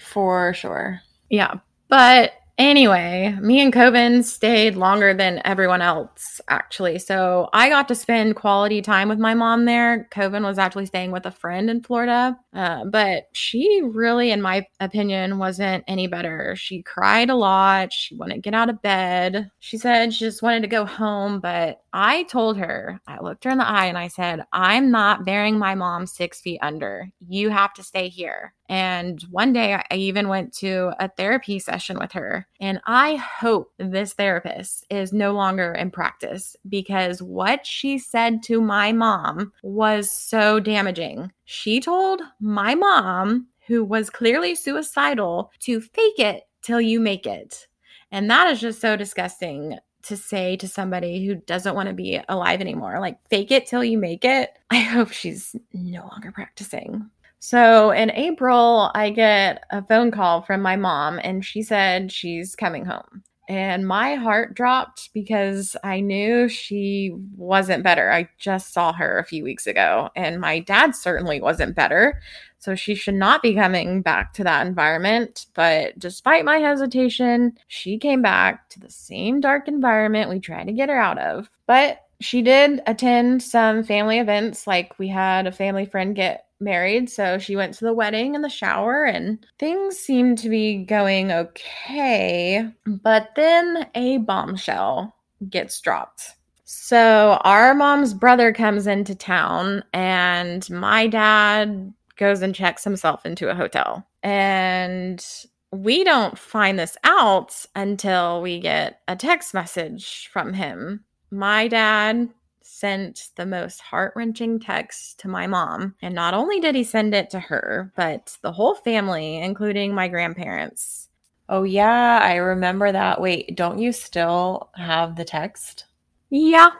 [0.02, 1.00] for sure.
[1.30, 1.54] Yeah.
[1.88, 6.98] But anyway, me and Coven stayed longer than everyone else, actually.
[6.98, 10.08] So I got to spend quality time with my mom there.
[10.10, 12.38] Coven was actually staying with a friend in Florida.
[12.54, 16.56] Uh, but she really, in my opinion, wasn't any better.
[16.56, 17.92] She cried a lot.
[17.92, 19.50] She wouldn't get out of bed.
[19.58, 21.40] She said she just wanted to go home.
[21.40, 25.24] But I told her, I looked her in the eye and I said, I'm not
[25.24, 27.08] burying my mom six feet under.
[27.28, 28.54] You have to stay here.
[28.68, 32.46] And one day I even went to a therapy session with her.
[32.60, 38.60] And I hope this therapist is no longer in practice because what she said to
[38.60, 41.32] my mom was so damaging.
[41.44, 47.66] She told my mom, who was clearly suicidal, to fake it till you make it.
[48.10, 52.20] And that is just so disgusting to say to somebody who doesn't want to be
[52.28, 53.00] alive anymore.
[53.00, 54.50] Like, fake it till you make it.
[54.70, 57.10] I hope she's no longer practicing.
[57.38, 62.56] So in April, I get a phone call from my mom, and she said she's
[62.56, 63.22] coming home.
[63.48, 68.10] And my heart dropped because I knew she wasn't better.
[68.10, 72.20] I just saw her a few weeks ago, and my dad certainly wasn't better.
[72.58, 75.46] So she should not be coming back to that environment.
[75.54, 80.72] But despite my hesitation, she came back to the same dark environment we tried to
[80.72, 81.48] get her out of.
[81.66, 87.10] But she did attend some family events, like we had a family friend get married.
[87.10, 91.30] So she went to the wedding and the shower, and things seemed to be going
[91.30, 92.68] okay.
[92.86, 95.14] But then a bombshell
[95.50, 96.32] gets dropped.
[96.64, 103.50] So our mom's brother comes into town, and my dad goes and checks himself into
[103.50, 104.06] a hotel.
[104.22, 105.24] And
[105.70, 111.04] we don't find this out until we get a text message from him.
[111.30, 112.28] My dad
[112.62, 115.94] sent the most heart wrenching text to my mom.
[116.02, 120.08] And not only did he send it to her, but the whole family, including my
[120.08, 121.08] grandparents.
[121.48, 123.20] Oh, yeah, I remember that.
[123.20, 125.86] Wait, don't you still have the text?
[126.30, 126.70] Yeah.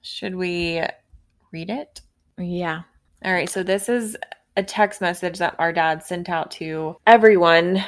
[0.00, 0.82] Should we
[1.52, 2.00] read it?
[2.38, 2.82] Yeah.
[3.24, 4.16] All right, so this is
[4.56, 7.84] a text message that our dad sent out to everyone,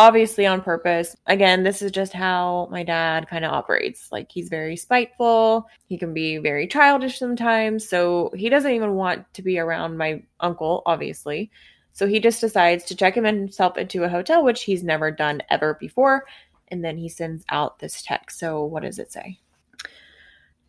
[0.00, 1.14] obviously on purpose.
[1.26, 4.10] Again, this is just how my dad kind of operates.
[4.10, 7.86] Like, he's very spiteful, he can be very childish sometimes.
[7.86, 11.50] So, he doesn't even want to be around my uncle, obviously.
[11.92, 15.74] So, he just decides to check himself into a hotel, which he's never done ever
[15.74, 16.24] before.
[16.68, 18.38] And then he sends out this text.
[18.38, 19.38] So, what does it say?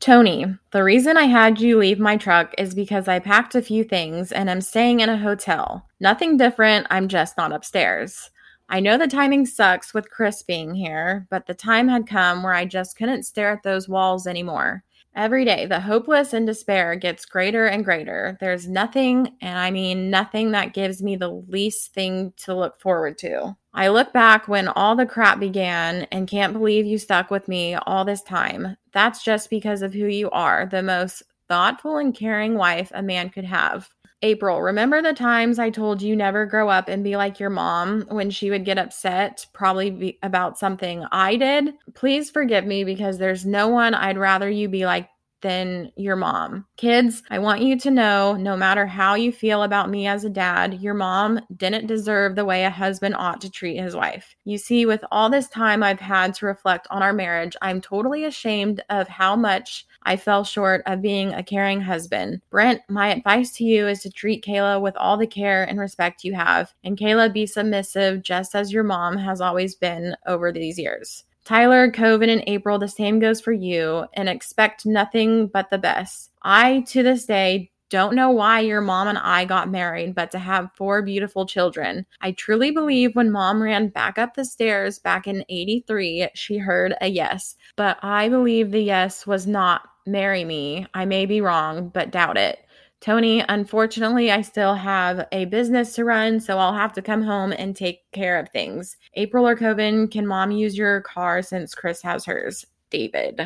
[0.01, 3.86] Tony, the reason I had you leave my truck is because I packed a few
[3.86, 5.88] things and I'm staying in a hotel.
[6.01, 8.30] Nothing different, I'm just not upstairs.
[8.74, 12.53] I know the timing sucks with Chris being here, but the time had come where
[12.53, 14.86] I just couldn't stare at those walls anymore.
[15.13, 18.38] Every day, the hopeless and despair gets greater and greater.
[18.39, 23.17] There's nothing, and I mean nothing, that gives me the least thing to look forward
[23.17, 23.57] to.
[23.74, 27.76] I look back when all the crap began and can't believe you stuck with me
[27.76, 28.78] all this time.
[28.93, 33.32] That's just because of who you are, the most thoughtful and caring wife a man
[33.32, 33.89] could have.
[34.24, 38.05] April, remember the times I told you never grow up and be like your mom
[38.09, 41.74] when she would get upset, probably about something I did?
[41.95, 45.09] Please forgive me because there's no one I'd rather you be like
[45.41, 46.65] than your mom.
[46.77, 50.29] Kids, I want you to know no matter how you feel about me as a
[50.29, 54.35] dad, your mom didn't deserve the way a husband ought to treat his wife.
[54.45, 58.25] You see, with all this time I've had to reflect on our marriage, I'm totally
[58.25, 62.41] ashamed of how much I fell short of being a caring husband.
[62.49, 66.23] Brent, my advice to you is to treat Kayla with all the care and respect
[66.23, 70.79] you have, and Kayla be submissive just as your mom has always been over these
[70.79, 71.23] years.
[71.43, 76.31] Tyler, Coven, and April, the same goes for you, and expect nothing but the best.
[76.43, 80.39] I, to this day, don't know why your mom and I got married, but to
[80.39, 82.05] have four beautiful children.
[82.21, 86.95] I truly believe when mom ran back up the stairs back in 83, she heard
[87.01, 87.55] a yes.
[87.75, 90.87] But I believe the yes was not marry me.
[90.93, 92.59] I may be wrong, but doubt it.
[93.01, 97.51] Tony, unfortunately, I still have a business to run, so I'll have to come home
[97.51, 98.95] and take care of things.
[99.15, 102.65] April or Coven, can mom use your car since Chris has hers?
[102.91, 103.41] David.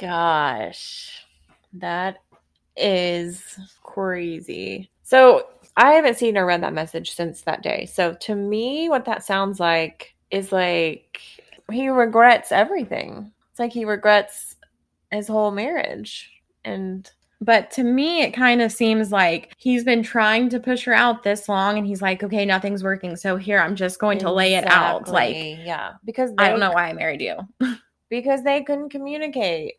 [0.00, 1.26] Gosh,
[1.74, 2.18] that
[2.76, 4.90] is crazy.
[5.02, 7.84] So I haven't seen or read that message since that day.
[7.84, 11.20] So to me, what that sounds like is like
[11.70, 13.30] he regrets everything.
[13.50, 14.56] It's like he regrets
[15.10, 16.30] his whole marriage.
[16.64, 17.10] And
[17.40, 21.22] but to me, it kind of seems like he's been trying to push her out
[21.22, 23.14] this long and he's like, okay, nothing's working.
[23.16, 25.08] So here, I'm just going to lay it out.
[25.08, 27.36] Like, yeah, because I don't know why I married you.
[28.08, 29.74] because they couldn't communicate.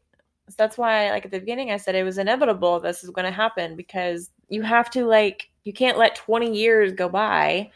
[0.50, 3.26] So that's why, like at the beginning, I said it was inevitable this is going
[3.26, 7.72] to happen because you have to, like, you can't let 20 years go by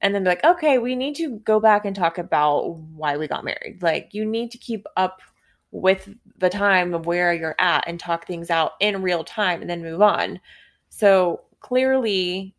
[0.00, 3.26] and then be like, okay, we need to go back and talk about why we
[3.26, 3.82] got married.
[3.82, 5.20] Like, you need to keep up
[5.74, 6.08] with
[6.38, 9.82] the time of where you're at and talk things out in real time and then
[9.82, 10.38] move on.
[10.88, 12.54] So clearly,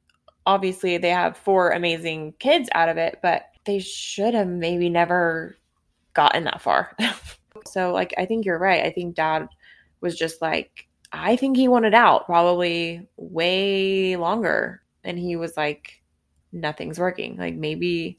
[0.45, 5.55] obviously, they have four amazing kids out of it, but they should have maybe never
[6.13, 6.93] gotten that far.
[7.65, 8.83] so, like, I think you're right.
[8.83, 9.47] I think dad
[10.01, 14.81] was just like, I think he wanted out probably way longer.
[15.05, 16.01] And he was like,
[16.51, 17.37] nothing's working.
[17.37, 18.17] Like, maybe,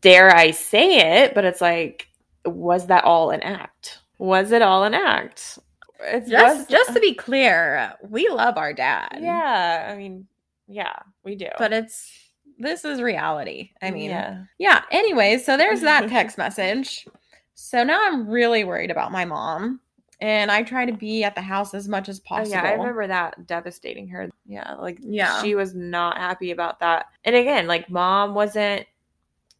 [0.00, 2.06] dare I say it, but it's like,
[2.44, 3.98] was that all an act?
[4.20, 5.58] Was it all an act?
[6.02, 9.18] It's just was, just to be clear, we love our dad.
[9.20, 10.26] Yeah, I mean,
[10.68, 10.94] yeah,
[11.24, 11.48] we do.
[11.58, 13.70] But it's this is reality.
[13.82, 14.44] I mean, yeah.
[14.58, 17.08] Yeah, anyways, so there's that text message.
[17.54, 19.80] So now I'm really worried about my mom.
[20.22, 22.58] And I try to be at the house as much as possible.
[22.58, 24.28] Oh, yeah, I remember that devastating her.
[24.46, 25.40] Yeah, like yeah.
[25.40, 27.06] she was not happy about that.
[27.24, 28.86] And again, like mom wasn't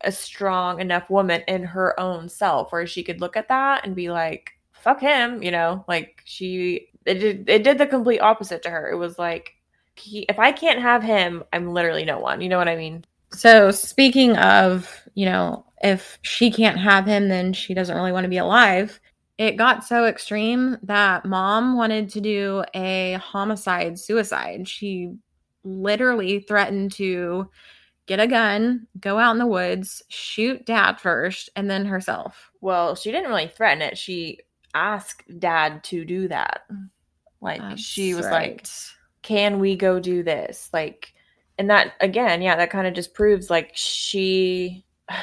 [0.03, 3.95] a strong enough woman in her own self where she could look at that and
[3.95, 8.63] be like, fuck him, you know, like she, it did, it did the complete opposite
[8.63, 8.91] to her.
[8.91, 9.55] It was like,
[9.97, 12.41] he, if I can't have him, I'm literally no one.
[12.41, 13.05] You know what I mean?
[13.33, 18.25] So speaking of, you know, if she can't have him, then she doesn't really want
[18.25, 18.99] to be alive.
[19.39, 24.69] It got so extreme that mom wanted to do a homicide suicide.
[24.69, 25.15] She
[25.65, 27.49] literally threatened to
[28.11, 32.51] get a gun, go out in the woods, shoot dad first, and then herself.
[32.61, 33.97] Well, she didn't really threaten it.
[33.97, 34.41] She
[34.75, 36.63] asked dad to do that.
[37.41, 38.57] Like That's she was right.
[38.57, 38.67] like,
[39.23, 41.15] "Can we go do this?" Like
[41.57, 44.85] and that again, yeah, that kind of just proves like she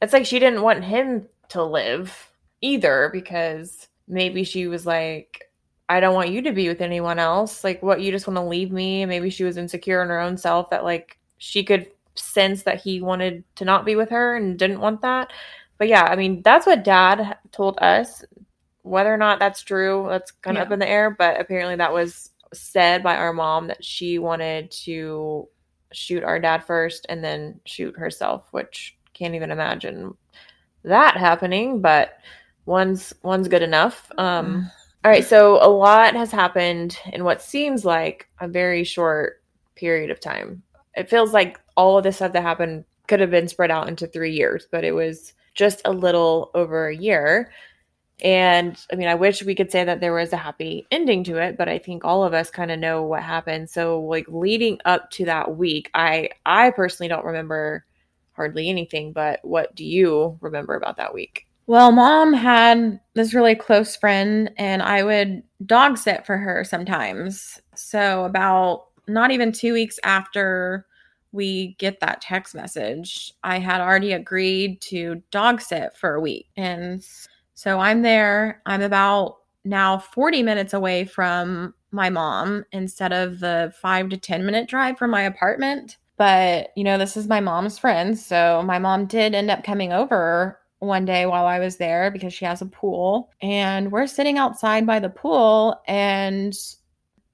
[0.00, 5.50] it's like she didn't want him to live either because maybe she was like
[5.88, 7.64] I don't want you to be with anyone else.
[7.64, 9.04] Like, what, you just want to leave me?
[9.04, 13.00] Maybe she was insecure in her own self that, like, she could sense that he
[13.00, 15.32] wanted to not be with her and didn't want that.
[15.78, 18.24] But yeah, I mean, that's what dad told us.
[18.82, 20.66] Whether or not that's true, that's kind of Yeah.
[20.66, 21.10] up in the air.
[21.10, 25.48] But apparently, that was said by our mom that she wanted to
[25.92, 30.14] shoot our dad first and then shoot herself, which can't even imagine
[30.84, 31.80] that happening.
[31.80, 32.18] But
[32.64, 34.10] one's one's good enough.
[34.18, 34.70] Um,
[35.04, 39.42] all right, so a lot has happened in what seems like a very short
[39.74, 40.62] period of time.
[40.96, 44.06] It feels like all of this stuff that happened could have been spread out into
[44.06, 47.50] three years, but it was just a little over a year.
[48.22, 51.36] And I mean, I wish we could say that there was a happy ending to
[51.36, 53.68] it, but I think all of us kind of know what happened.
[53.68, 57.84] So, like leading up to that week, I I personally don't remember
[58.32, 61.46] hardly anything, but what do you remember about that week?
[61.66, 67.60] Well, mom had this really close friend, and I would dog sit for her sometimes.
[67.74, 70.86] So, about not even two weeks after
[71.32, 76.48] we get that text message, I had already agreed to dog sit for a week.
[76.56, 77.06] And
[77.54, 78.62] so I'm there.
[78.66, 84.44] I'm about now 40 minutes away from my mom instead of the five to 10
[84.46, 85.96] minute drive from my apartment.
[86.16, 88.18] But, you know, this is my mom's friend.
[88.18, 92.32] So my mom did end up coming over one day while I was there because
[92.32, 93.30] she has a pool.
[93.42, 95.80] And we're sitting outside by the pool.
[95.86, 96.56] And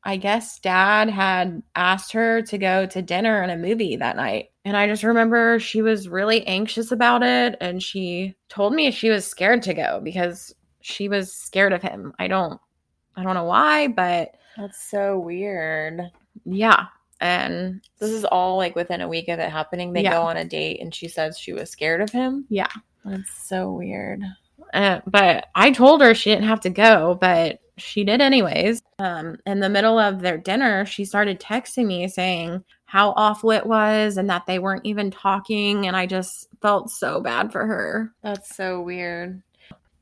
[0.04, 4.46] I guess dad had asked her to go to dinner and a movie that night.
[4.64, 7.56] And I just remember she was really anxious about it.
[7.60, 12.12] And she told me she was scared to go because she was scared of him.
[12.18, 12.60] I don't.
[13.16, 16.00] I don't know why, but That's so weird.
[16.44, 16.86] yeah.
[17.20, 19.92] And This is all like within a week of it happening.
[19.92, 20.12] They Yeah.
[20.12, 22.46] go on a date and she says she was scared of him.
[22.48, 22.66] Yeah.
[23.04, 24.22] That's so weird.
[24.74, 28.82] Uh, but I told her she didn't have to go, but she did anyways.
[28.98, 33.66] Um, in the middle of their dinner, she started texting me saying how awful it
[33.66, 35.86] was and that they weren't even talking.
[35.86, 38.12] And I just felt so bad for her.
[38.22, 39.42] That's so weird.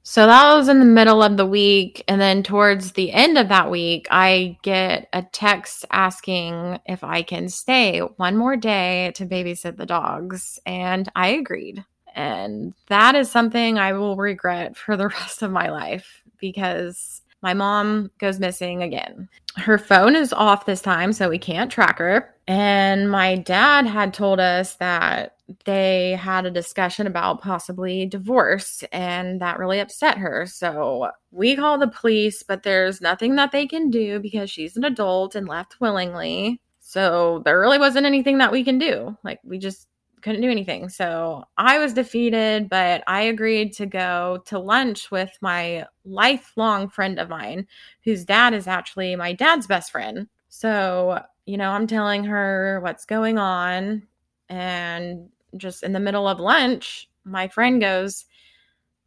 [0.03, 2.03] So that was in the middle of the week.
[2.09, 7.23] And then towards the end of that week, I get a text asking if I
[7.23, 10.59] can stay one more day to babysit the dogs.
[10.67, 11.85] And I agreed.
[12.15, 17.55] And that is something I will regret for the rest of my life because my
[17.55, 19.29] mom goes missing again.
[19.57, 22.35] Her phone is off this time, so we can't track her.
[22.47, 29.41] And my dad had told us that they had a discussion about possibly divorce, and
[29.41, 30.47] that really upset her.
[30.47, 34.85] So we call the police, but there's nothing that they can do because she's an
[34.85, 36.61] adult and left willingly.
[36.81, 39.17] So there really wasn't anything that we can do.
[39.23, 39.89] Like, we just
[40.23, 40.89] couldn't do anything.
[40.89, 47.19] So I was defeated, but I agreed to go to lunch with my lifelong friend
[47.19, 47.67] of mine,
[48.05, 50.29] whose dad is actually my dad's best friend.
[50.49, 54.07] So, you know, I'm telling her what's going on.
[54.49, 58.25] And just in the middle of lunch, my friend goes,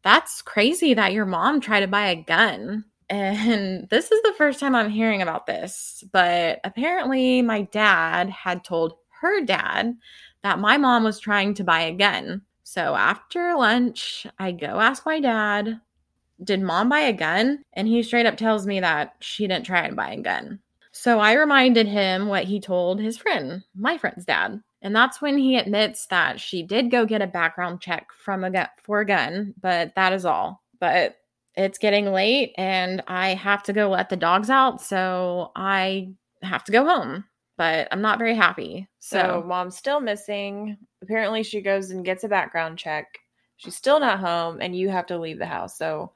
[0.04, 2.86] That's crazy that your mom tried to buy a gun.
[3.10, 8.64] And this is the first time I'm hearing about this, but apparently my dad had
[8.64, 9.96] told her dad
[10.44, 12.42] that my mom was trying to buy a gun.
[12.64, 15.80] So after lunch, I go ask my dad,
[16.44, 17.64] Did mom buy a gun?
[17.74, 20.60] And he straight up tells me that she didn't try and buy a gun.
[20.92, 24.62] So I reminded him what he told his friend, my friend's dad.
[24.84, 28.52] And that's when he admits that she did go get a background check from a
[28.52, 30.62] gun for a gun, but that is all.
[30.80, 31.16] But
[31.56, 36.10] it's getting late and I have to go let the dogs out, so I
[36.42, 37.26] have to go home.
[37.58, 38.88] But I'm not very happy.
[39.00, 40.78] So, So, mom's still missing.
[41.02, 43.20] Apparently, she goes and gets a background check.
[43.58, 45.78] She's still not home, and you have to leave the house.
[45.78, 46.12] So,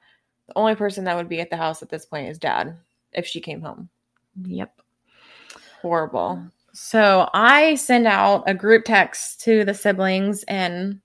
[0.48, 2.76] the only person that would be at the house at this point is dad
[3.12, 3.88] if she came home.
[4.44, 4.80] yep.
[5.82, 6.42] Horrible.
[6.72, 11.00] So I send out a group text to the siblings, and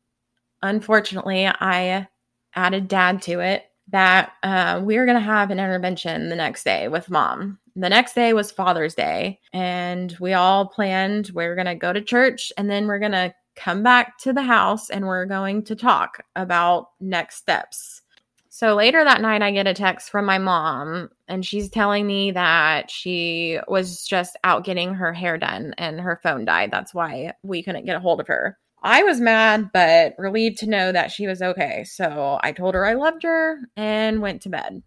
[0.61, 2.07] unfortunately, I
[2.55, 6.63] added dad to it that uh, we are going to have an intervention the next
[6.63, 7.59] day with mom.
[7.75, 11.91] The next day was Father's Day, and we all planned we are going to go
[11.91, 15.63] to church and then we're going to come back to the house and we're going
[15.63, 18.01] to talk about next steps.
[18.49, 22.29] So later that night, I get a text from my mom, and she's telling me
[22.31, 26.69] that she was just out getting her hair done and her phone died.
[26.69, 28.59] That's why we couldn't get a hold of her.
[28.83, 31.83] I was mad, but relieved to know that she was okay.
[31.85, 34.83] So I told her I loved her and went to bed.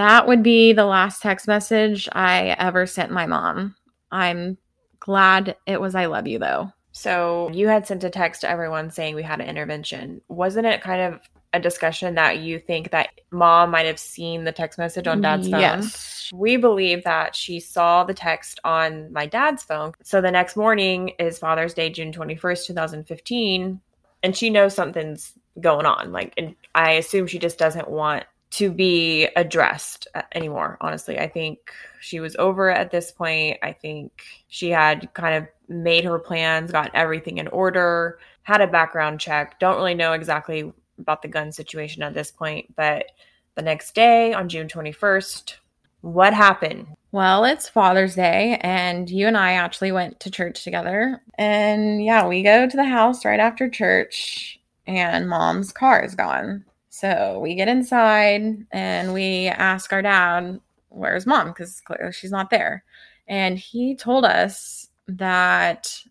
[0.00, 3.76] That would be the last text message I ever sent my mom.
[4.10, 4.56] I'm
[4.98, 6.72] glad it was I love you, though.
[6.92, 10.22] So, you had sent a text to everyone saying we had an intervention.
[10.28, 11.20] Wasn't it kind of
[11.52, 15.50] a discussion that you think that mom might have seen the text message on dad's
[15.50, 15.60] phone.
[15.60, 16.30] Yes.
[16.32, 19.92] We believe that she saw the text on my dad's phone.
[20.02, 23.80] So the next morning is Father's Day, June 21st, 2015,
[24.22, 26.10] and she knows something's going on.
[26.10, 30.76] Like, and I assume she just doesn't want to be addressed uh, anymore.
[30.80, 33.58] Honestly, I think she was over at this point.
[33.62, 38.66] I think she had kind of made her plans, got everything in order, had a
[38.66, 39.60] background check.
[39.60, 43.06] Don't really know exactly about the gun situation at this point, but
[43.54, 45.54] the next day on June 21st,
[46.00, 46.86] what happened?
[47.12, 51.20] Well, it's Father's Day, and you and I actually went to church together.
[51.36, 56.64] And yeah, we go to the house right after church, and mom's car is gone.
[56.90, 60.60] So we get inside and we ask our dad,
[60.90, 61.48] Where's mom?
[61.48, 62.84] Because clearly she's not there.
[63.28, 66.02] And he told us that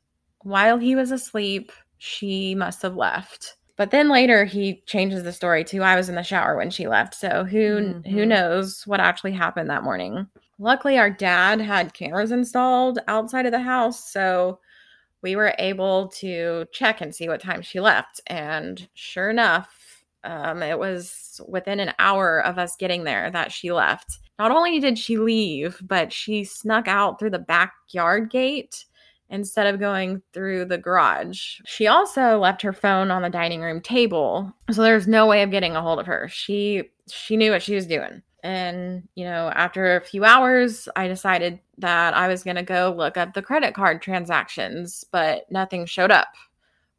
[0.43, 3.57] while he was asleep, she must have left.
[3.75, 6.88] But then later he changes the story to I was in the shower when she
[6.88, 7.13] left.
[7.15, 8.27] So who who Mhm.
[8.27, 10.27] knows what actually happened that morning.
[10.59, 14.59] Luckily our dad had cameras installed outside of the house, so
[15.21, 18.21] we were able to check and see what time she left.
[18.27, 19.78] And sure enough,
[20.24, 24.20] um, it was within an hour of us getting there that she left.
[24.38, 28.86] Not only did she leave, but she snuck out through the backyard gate
[29.30, 31.59] instead of going through the garage.
[31.65, 35.51] She also left her phone on the dining room table, so there's no way of
[35.51, 36.28] getting a hold of her.
[36.30, 38.22] She she knew what she was doing.
[38.43, 42.93] And, you know, after a few hours, I decided that I was going to go
[42.95, 46.30] look up the credit card transactions, but nothing showed up.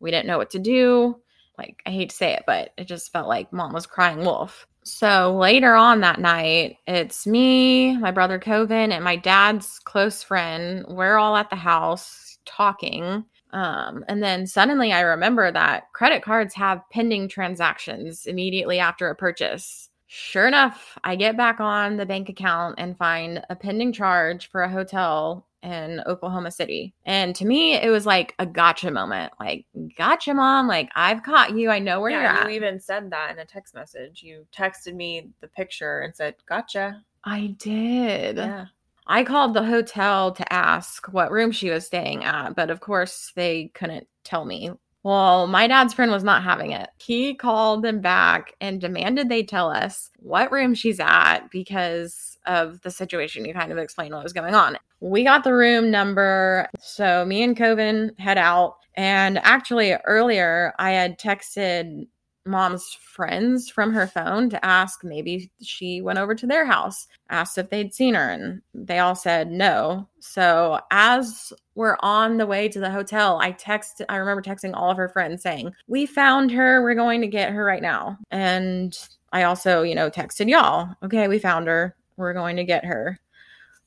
[0.01, 1.17] We didn't know what to do.
[1.61, 4.67] Like, I hate to say it, but it just felt like mom was crying wolf.
[4.83, 10.87] So later on that night, it's me, my brother Coven, and my dad's close friend.
[10.89, 13.27] We're all at the house talking.
[13.53, 19.15] Um, and then suddenly I remember that credit cards have pending transactions immediately after a
[19.15, 19.91] purchase.
[20.07, 24.63] Sure enough, I get back on the bank account and find a pending charge for
[24.63, 26.95] a hotel in Oklahoma City.
[27.05, 29.33] And to me, it was like a gotcha moment.
[29.39, 30.67] Like, gotcha, mom.
[30.67, 31.71] Like, I've caught you.
[31.71, 32.49] I know where you're yeah, at.
[32.49, 34.23] you even said that in a text message.
[34.23, 38.37] You texted me the picture and said, "Gotcha." I did.
[38.37, 38.67] Yeah.
[39.07, 43.33] I called the hotel to ask what room she was staying at, but of course
[43.35, 44.71] they couldn't tell me.
[45.03, 46.91] Well, my dad's friend was not having it.
[46.99, 52.83] He called them back and demanded they tell us what room she's at because of
[52.83, 53.45] the situation.
[53.45, 54.77] You kind of explained what was going on.
[55.01, 56.69] We got the room number.
[56.81, 58.77] So me and Coven head out.
[58.95, 62.07] And actually, earlier I had texted
[62.45, 67.59] mom's friends from her phone to ask maybe she went over to their house, asked
[67.59, 70.09] if they'd seen her, and they all said no.
[70.21, 74.91] So as we're on the way to the hotel, I text I remember texting all
[74.91, 76.83] of her friends saying, "We found her.
[76.83, 78.99] We're going to get her right now." And
[79.33, 81.95] I also, you know, texted y'all, "Okay, we found her.
[82.17, 83.19] We're going to get her."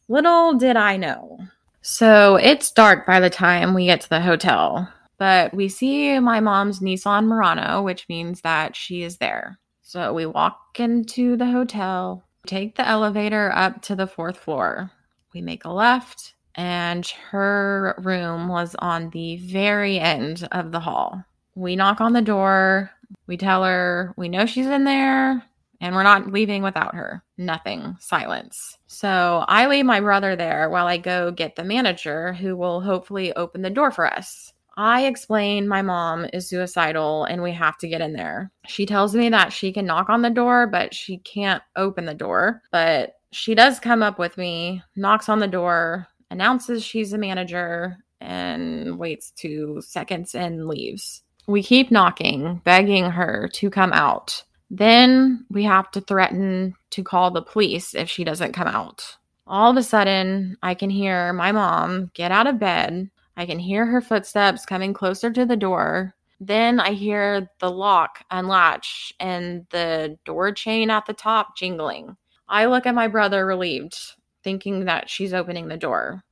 [0.07, 1.39] Little did I know.
[1.81, 4.89] So it's dark by the time we get to the hotel
[5.23, 9.57] but we see my mom's Nissan Murano, which means that she is there.
[9.81, 14.91] So we walk into the hotel, take the elevator up to the fourth floor.
[15.33, 21.23] We make a left, and her room was on the very end of the hall.
[21.55, 22.91] We knock on the door,
[23.25, 25.41] we tell her we know she's in there,
[25.79, 27.23] and we're not leaving without her.
[27.37, 28.77] Nothing, silence.
[28.87, 33.31] So I leave my brother there while I go get the manager who will hopefully
[33.35, 34.52] open the door for us.
[34.75, 38.51] I explain my mom is suicidal and we have to get in there.
[38.67, 42.13] She tells me that she can knock on the door, but she can't open the
[42.13, 42.61] door.
[42.71, 47.97] But she does come up with me, knocks on the door, announces she's a manager,
[48.19, 51.21] and waits two seconds and leaves.
[51.45, 54.43] We keep knocking, begging her to come out.
[54.69, 59.17] Then we have to threaten to call the police if she doesn't come out.
[59.45, 63.59] All of a sudden, I can hear my mom get out of bed, I can
[63.59, 66.15] hear her footsteps coming closer to the door.
[66.39, 72.17] Then I hear the lock unlatch and the door chain at the top jingling.
[72.47, 73.97] I look at my brother relieved,
[74.43, 76.23] thinking that she's opening the door.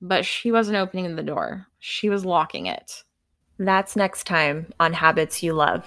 [0.00, 3.04] But she wasn't opening the door, she was locking it.
[3.58, 5.86] That's next time on Habits You Love.